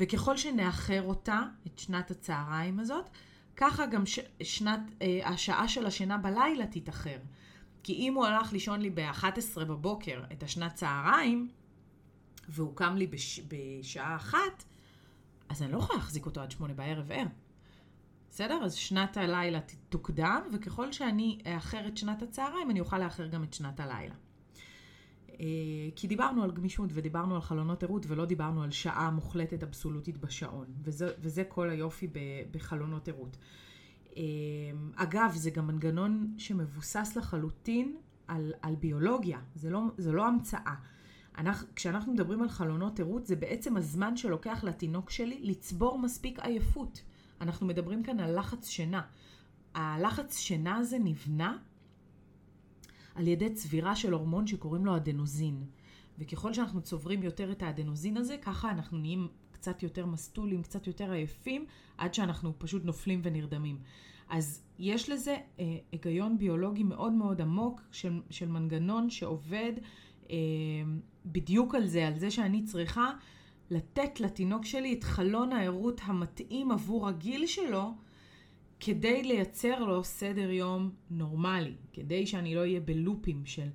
וככל 0.00 0.36
שנאחר 0.36 1.02
אותה, 1.02 1.42
את 1.66 1.78
שנת 1.78 2.10
הצהריים 2.10 2.80
הזאת, 2.80 3.10
ככה 3.56 3.86
גם 3.86 4.06
ש- 4.06 4.18
שנת, 4.42 4.80
אה, 5.02 5.28
השעה 5.28 5.68
של 5.68 5.86
השינה 5.86 6.18
בלילה 6.18 6.66
תתאחר. 6.66 7.18
כי 7.82 7.92
אם 7.92 8.14
הוא 8.14 8.26
הלך 8.26 8.52
לישון 8.52 8.80
לי 8.80 8.90
ב-11 8.90 9.64
בבוקר 9.64 10.24
את 10.32 10.42
השנת 10.42 10.74
צהריים, 10.74 11.48
והוא 12.48 12.76
קם 12.76 12.96
לי 12.96 13.06
בש... 13.06 13.40
בשעה 13.48 14.16
אחת, 14.16 14.64
אז 15.48 15.62
אני 15.62 15.72
לא 15.72 15.78
יכולה 15.78 15.98
להחזיק 15.98 16.26
אותו 16.26 16.40
עד 16.40 16.50
שמונה 16.50 16.74
בערב 16.74 17.12
ער. 17.12 17.26
בסדר? 18.30 18.64
אז 18.64 18.74
שנת 18.74 19.16
הלילה 19.16 19.60
תוקדם, 19.88 20.42
וככל 20.52 20.92
שאני 20.92 21.38
אאחר 21.46 21.88
את 21.88 21.96
שנת 21.96 22.22
הצהריים, 22.22 22.70
אני 22.70 22.80
אוכל 22.80 22.98
לאחר 22.98 23.26
גם 23.26 23.44
את 23.44 23.54
שנת 23.54 23.80
הלילה. 23.80 24.14
אה, 25.40 25.46
כי 25.96 26.06
דיברנו 26.06 26.42
על 26.42 26.50
גמישות 26.50 26.90
ודיברנו 26.92 27.34
על 27.34 27.40
חלונות 27.40 27.82
ערות 27.82 28.06
ולא 28.08 28.24
דיברנו 28.24 28.62
על 28.62 28.70
שעה 28.70 29.10
מוחלטת 29.10 29.62
אבסולוטית 29.62 30.18
בשעון, 30.18 30.66
וזה, 30.82 31.10
וזה 31.18 31.44
כל 31.44 31.70
היופי 31.70 32.08
בחלונות 32.50 33.08
ערות. 33.08 33.36
אה, 34.16 34.22
אגב, 34.94 35.32
זה 35.34 35.50
גם 35.50 35.66
מנגנון 35.66 36.34
שמבוסס 36.38 37.16
לחלוטין 37.16 37.96
על, 38.28 38.52
על 38.62 38.74
ביולוגיה, 38.74 39.38
זה 39.54 39.70
לא, 39.70 39.80
זה 39.98 40.12
לא 40.12 40.26
המצאה. 40.26 40.74
אנחנו, 41.38 41.68
כשאנחנו 41.76 42.12
מדברים 42.12 42.42
על 42.42 42.48
חלונות 42.48 43.00
ערות, 43.00 43.26
זה 43.26 43.36
בעצם 43.36 43.76
הזמן 43.76 44.16
שלוקח 44.16 44.64
לתינוק 44.64 45.10
שלי 45.10 45.38
לצבור 45.42 45.98
מספיק 45.98 46.38
עייפות. 46.38 47.02
אנחנו 47.40 47.66
מדברים 47.66 48.02
כאן 48.02 48.20
על 48.20 48.38
לחץ 48.38 48.68
שינה. 48.68 49.02
הלחץ 49.74 50.38
שינה 50.38 50.76
הזה 50.76 50.98
נבנה 50.98 51.58
על 53.14 53.28
ידי 53.28 53.54
צבירה 53.54 53.96
של 53.96 54.12
הורמון 54.12 54.46
שקוראים 54.46 54.86
לו 54.86 54.96
אדנוזין. 54.96 55.64
וככל 56.18 56.54
שאנחנו 56.54 56.80
צוברים 56.82 57.22
יותר 57.22 57.52
את 57.52 57.62
האדנוזין 57.62 58.16
הזה, 58.16 58.36
ככה 58.42 58.70
אנחנו 58.70 58.98
נהיים 58.98 59.28
קצת 59.52 59.82
יותר 59.82 60.06
מסטולים, 60.06 60.62
קצת 60.62 60.86
יותר 60.86 61.12
עייפים, 61.12 61.66
עד 61.98 62.14
שאנחנו 62.14 62.52
פשוט 62.58 62.84
נופלים 62.84 63.20
ונרדמים. 63.24 63.78
אז 64.28 64.62
יש 64.78 65.10
לזה 65.10 65.36
אה, 65.60 65.76
היגיון 65.92 66.38
ביולוגי 66.38 66.82
מאוד 66.82 67.12
מאוד 67.12 67.40
עמוק 67.40 67.80
של, 67.92 68.20
של 68.30 68.48
מנגנון 68.48 69.10
שעובד 69.10 69.72
בדיוק 71.26 71.74
על 71.74 71.86
זה, 71.86 72.06
על 72.06 72.18
זה 72.18 72.30
שאני 72.30 72.62
צריכה 72.64 73.12
לתת 73.70 74.20
לתינוק 74.20 74.64
שלי 74.64 74.92
את 74.92 75.04
חלון 75.04 75.52
הערות 75.52 76.00
המתאים 76.04 76.70
עבור 76.70 77.08
הגיל 77.08 77.46
שלו, 77.46 77.94
כדי 78.80 79.22
לייצר 79.22 79.84
לו 79.84 80.04
סדר 80.04 80.50
יום 80.50 80.90
נורמלי, 81.10 81.74
כדי 81.92 82.26
שאני 82.26 82.54
לא 82.54 82.60
אהיה 82.60 82.80
בלופים 82.80 83.46
של 83.46 83.68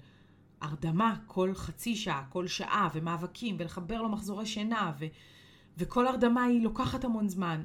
הרדמה 0.61 1.15
כל 1.27 1.53
חצי 1.53 1.95
שעה, 1.95 2.25
כל 2.29 2.47
שעה, 2.47 2.89
ומאבקים, 2.93 3.55
ולחבר 3.59 4.01
לו 4.01 4.09
מחזורי 4.09 4.45
שינה, 4.45 4.93
ו, 4.99 5.05
וכל 5.77 6.07
הרדמה 6.07 6.43
היא 6.43 6.61
לוקחת 6.61 7.03
המון 7.03 7.27
זמן. 7.27 7.63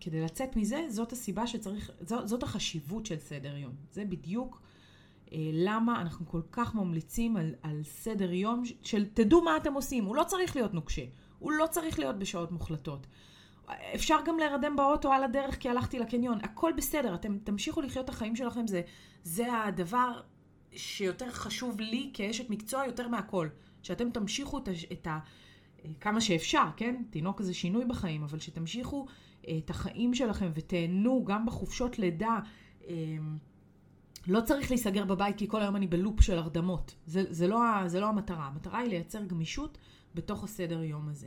כדי 0.00 0.20
לצאת 0.20 0.56
מזה, 0.56 0.86
זאת 0.88 1.12
הסיבה 1.12 1.46
שצריך, 1.46 1.90
זאת, 2.00 2.42
החשיבות 2.42 3.06
של 3.06 3.18
סדר 3.18 3.56
יום. 3.56 3.72
זה 3.92 4.04
בדיוק 4.04 4.62
למה 5.52 6.00
אנחנו 6.00 6.26
כל 6.26 6.40
כך 6.52 6.74
ממליצים 6.74 7.36
על, 7.36 7.54
על 7.62 7.82
סדר 7.82 8.32
יום 8.32 8.62
של 8.82 9.06
תדעו 9.14 9.42
מה 9.42 9.56
אתם 9.56 9.74
עושים, 9.74 10.04
הוא 10.04 10.16
לא 10.16 10.24
צריך 10.24 10.56
להיות 10.56 10.74
נוקשה, 10.74 11.02
הוא 11.38 11.52
לא 11.52 11.66
צריך 11.66 11.98
להיות 11.98 12.18
בשעות 12.18 12.52
מוחלטות. 12.52 13.06
אפשר 13.94 14.16
גם 14.24 14.38
להירדם 14.38 14.76
באוטו 14.76 15.12
על 15.12 15.24
הדרך 15.24 15.58
כי 15.58 15.68
הלכתי 15.68 15.98
לקניון, 15.98 16.38
הכל 16.42 16.72
בסדר, 16.76 17.14
אתם 17.14 17.38
תמשיכו 17.38 17.80
לחיות 17.80 18.04
את 18.04 18.10
החיים 18.10 18.36
שלכם, 18.36 18.66
זה, 18.66 18.82
זה 19.24 19.62
הדבר 19.62 20.20
שיותר 20.72 21.30
חשוב 21.30 21.80
לי 21.80 22.10
כאשת 22.14 22.50
מקצוע 22.50 22.86
יותר 22.86 23.08
מהכל. 23.08 23.48
שאתם 23.82 24.10
תמשיכו 24.10 24.58
את, 24.58 24.68
את 24.92 25.06
ה... 25.06 25.18
כמה 26.00 26.20
שאפשר, 26.20 26.64
כן? 26.76 27.02
תינוק 27.10 27.42
זה 27.42 27.54
שינוי 27.54 27.84
בחיים, 27.84 28.22
אבל 28.22 28.38
שתמשיכו 28.38 29.06
אה, 29.48 29.58
את 29.58 29.70
החיים 29.70 30.14
שלכם 30.14 30.50
ותהנו 30.54 31.24
גם 31.24 31.46
בחופשות 31.46 31.98
לידה. 31.98 32.38
לא 34.26 34.40
צריך 34.40 34.70
להיסגר 34.70 35.04
בבית 35.04 35.36
כי 35.38 35.48
כל 35.48 35.62
היום 35.62 35.76
אני 35.76 35.86
בלופ 35.86 36.20
של 36.20 36.38
הרדמות. 36.38 36.94
זה, 37.06 37.24
זה, 37.30 37.48
לא, 37.48 37.60
זה 37.86 38.00
לא 38.00 38.08
המטרה. 38.08 38.46
המטרה 38.46 38.78
היא 38.78 38.88
לייצר 38.88 39.24
גמישות 39.24 39.78
בתוך 40.14 40.44
הסדר 40.44 40.82
יום 40.82 41.08
הזה. 41.08 41.26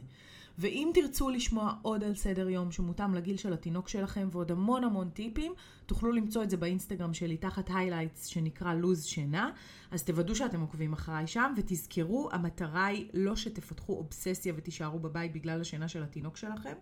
ואם 0.57 0.91
תרצו 0.93 1.29
לשמוע 1.29 1.73
עוד 1.81 2.03
על 2.03 2.15
סדר 2.15 2.49
יום 2.49 2.71
שמותאם 2.71 3.13
לגיל 3.13 3.37
של 3.37 3.53
התינוק 3.53 3.89
שלכם 3.89 4.27
ועוד 4.31 4.51
המון 4.51 4.83
המון 4.83 5.09
טיפים, 5.09 5.53
תוכלו 5.85 6.11
למצוא 6.11 6.43
את 6.43 6.49
זה 6.49 6.57
באינסטגרם 6.57 7.13
שלי 7.13 7.37
תחת 7.37 7.69
highlights 7.73 8.25
שנקרא 8.25 8.73
לוז 8.73 9.03
שינה. 9.03 9.51
אז 9.91 10.03
תוודאו 10.03 10.35
שאתם 10.35 10.61
עוקבים 10.61 10.93
אחריי 10.93 11.27
שם 11.27 11.53
ותזכרו, 11.57 12.29
המטרה 12.31 12.85
היא 12.85 13.09
לא 13.13 13.35
שתפתחו 13.35 13.93
אובססיה 13.93 14.53
ותישארו 14.57 14.99
בבית 14.99 15.33
בגלל 15.33 15.61
השינה 15.61 15.87
של 15.87 16.03
התינוק 16.03 16.37
שלכם, 16.37 16.73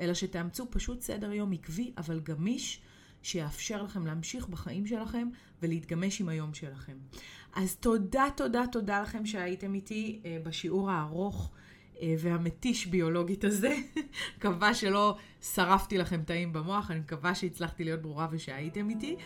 אלא 0.00 0.14
שתאמצו 0.14 0.66
פשוט 0.70 1.00
סדר 1.00 1.32
יום 1.32 1.52
עקבי 1.52 1.92
אבל 1.98 2.20
גמיש. 2.20 2.80
שיאפשר 3.24 3.82
לכם 3.82 4.06
להמשיך 4.06 4.48
בחיים 4.48 4.86
שלכם 4.86 5.28
ולהתגמש 5.62 6.20
עם 6.20 6.28
היום 6.28 6.54
שלכם. 6.54 6.96
אז 7.54 7.76
תודה, 7.76 8.24
תודה, 8.36 8.64
תודה 8.72 9.02
לכם 9.02 9.26
שהייתם 9.26 9.74
איתי 9.74 10.20
אה, 10.24 10.38
בשיעור 10.44 10.90
הארוך. 10.90 11.50
אה, 12.02 12.14
והמתיש 12.18 12.86
ביולוגית 12.86 13.44
הזה. 13.44 13.76
מקווה 14.38 14.74
שלא 14.74 15.16
שרפתי 15.42 15.98
לכם 15.98 16.22
תאים 16.22 16.52
במוח, 16.52 16.90
אני 16.90 17.00
מקווה 17.00 17.34
שהצלחתי 17.34 17.84
להיות 17.84 18.02
ברורה 18.02 18.28
ושהייתם 18.30 18.90
איתי. 18.90 19.16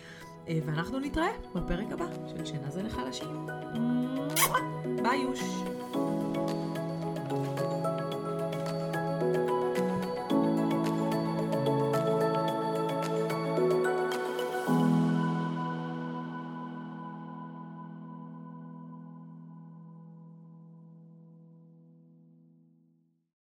אה, 0.49 0.59
ואנחנו 0.67 0.99
נתראה 0.99 1.33
בפרק 1.55 1.93
הבא 1.93 2.07
של 2.29 2.45
שינה 2.45 2.71
זה 2.71 2.83
לחלשים. 2.83 3.47
ביי 5.03 5.19
יוש. 5.19 5.41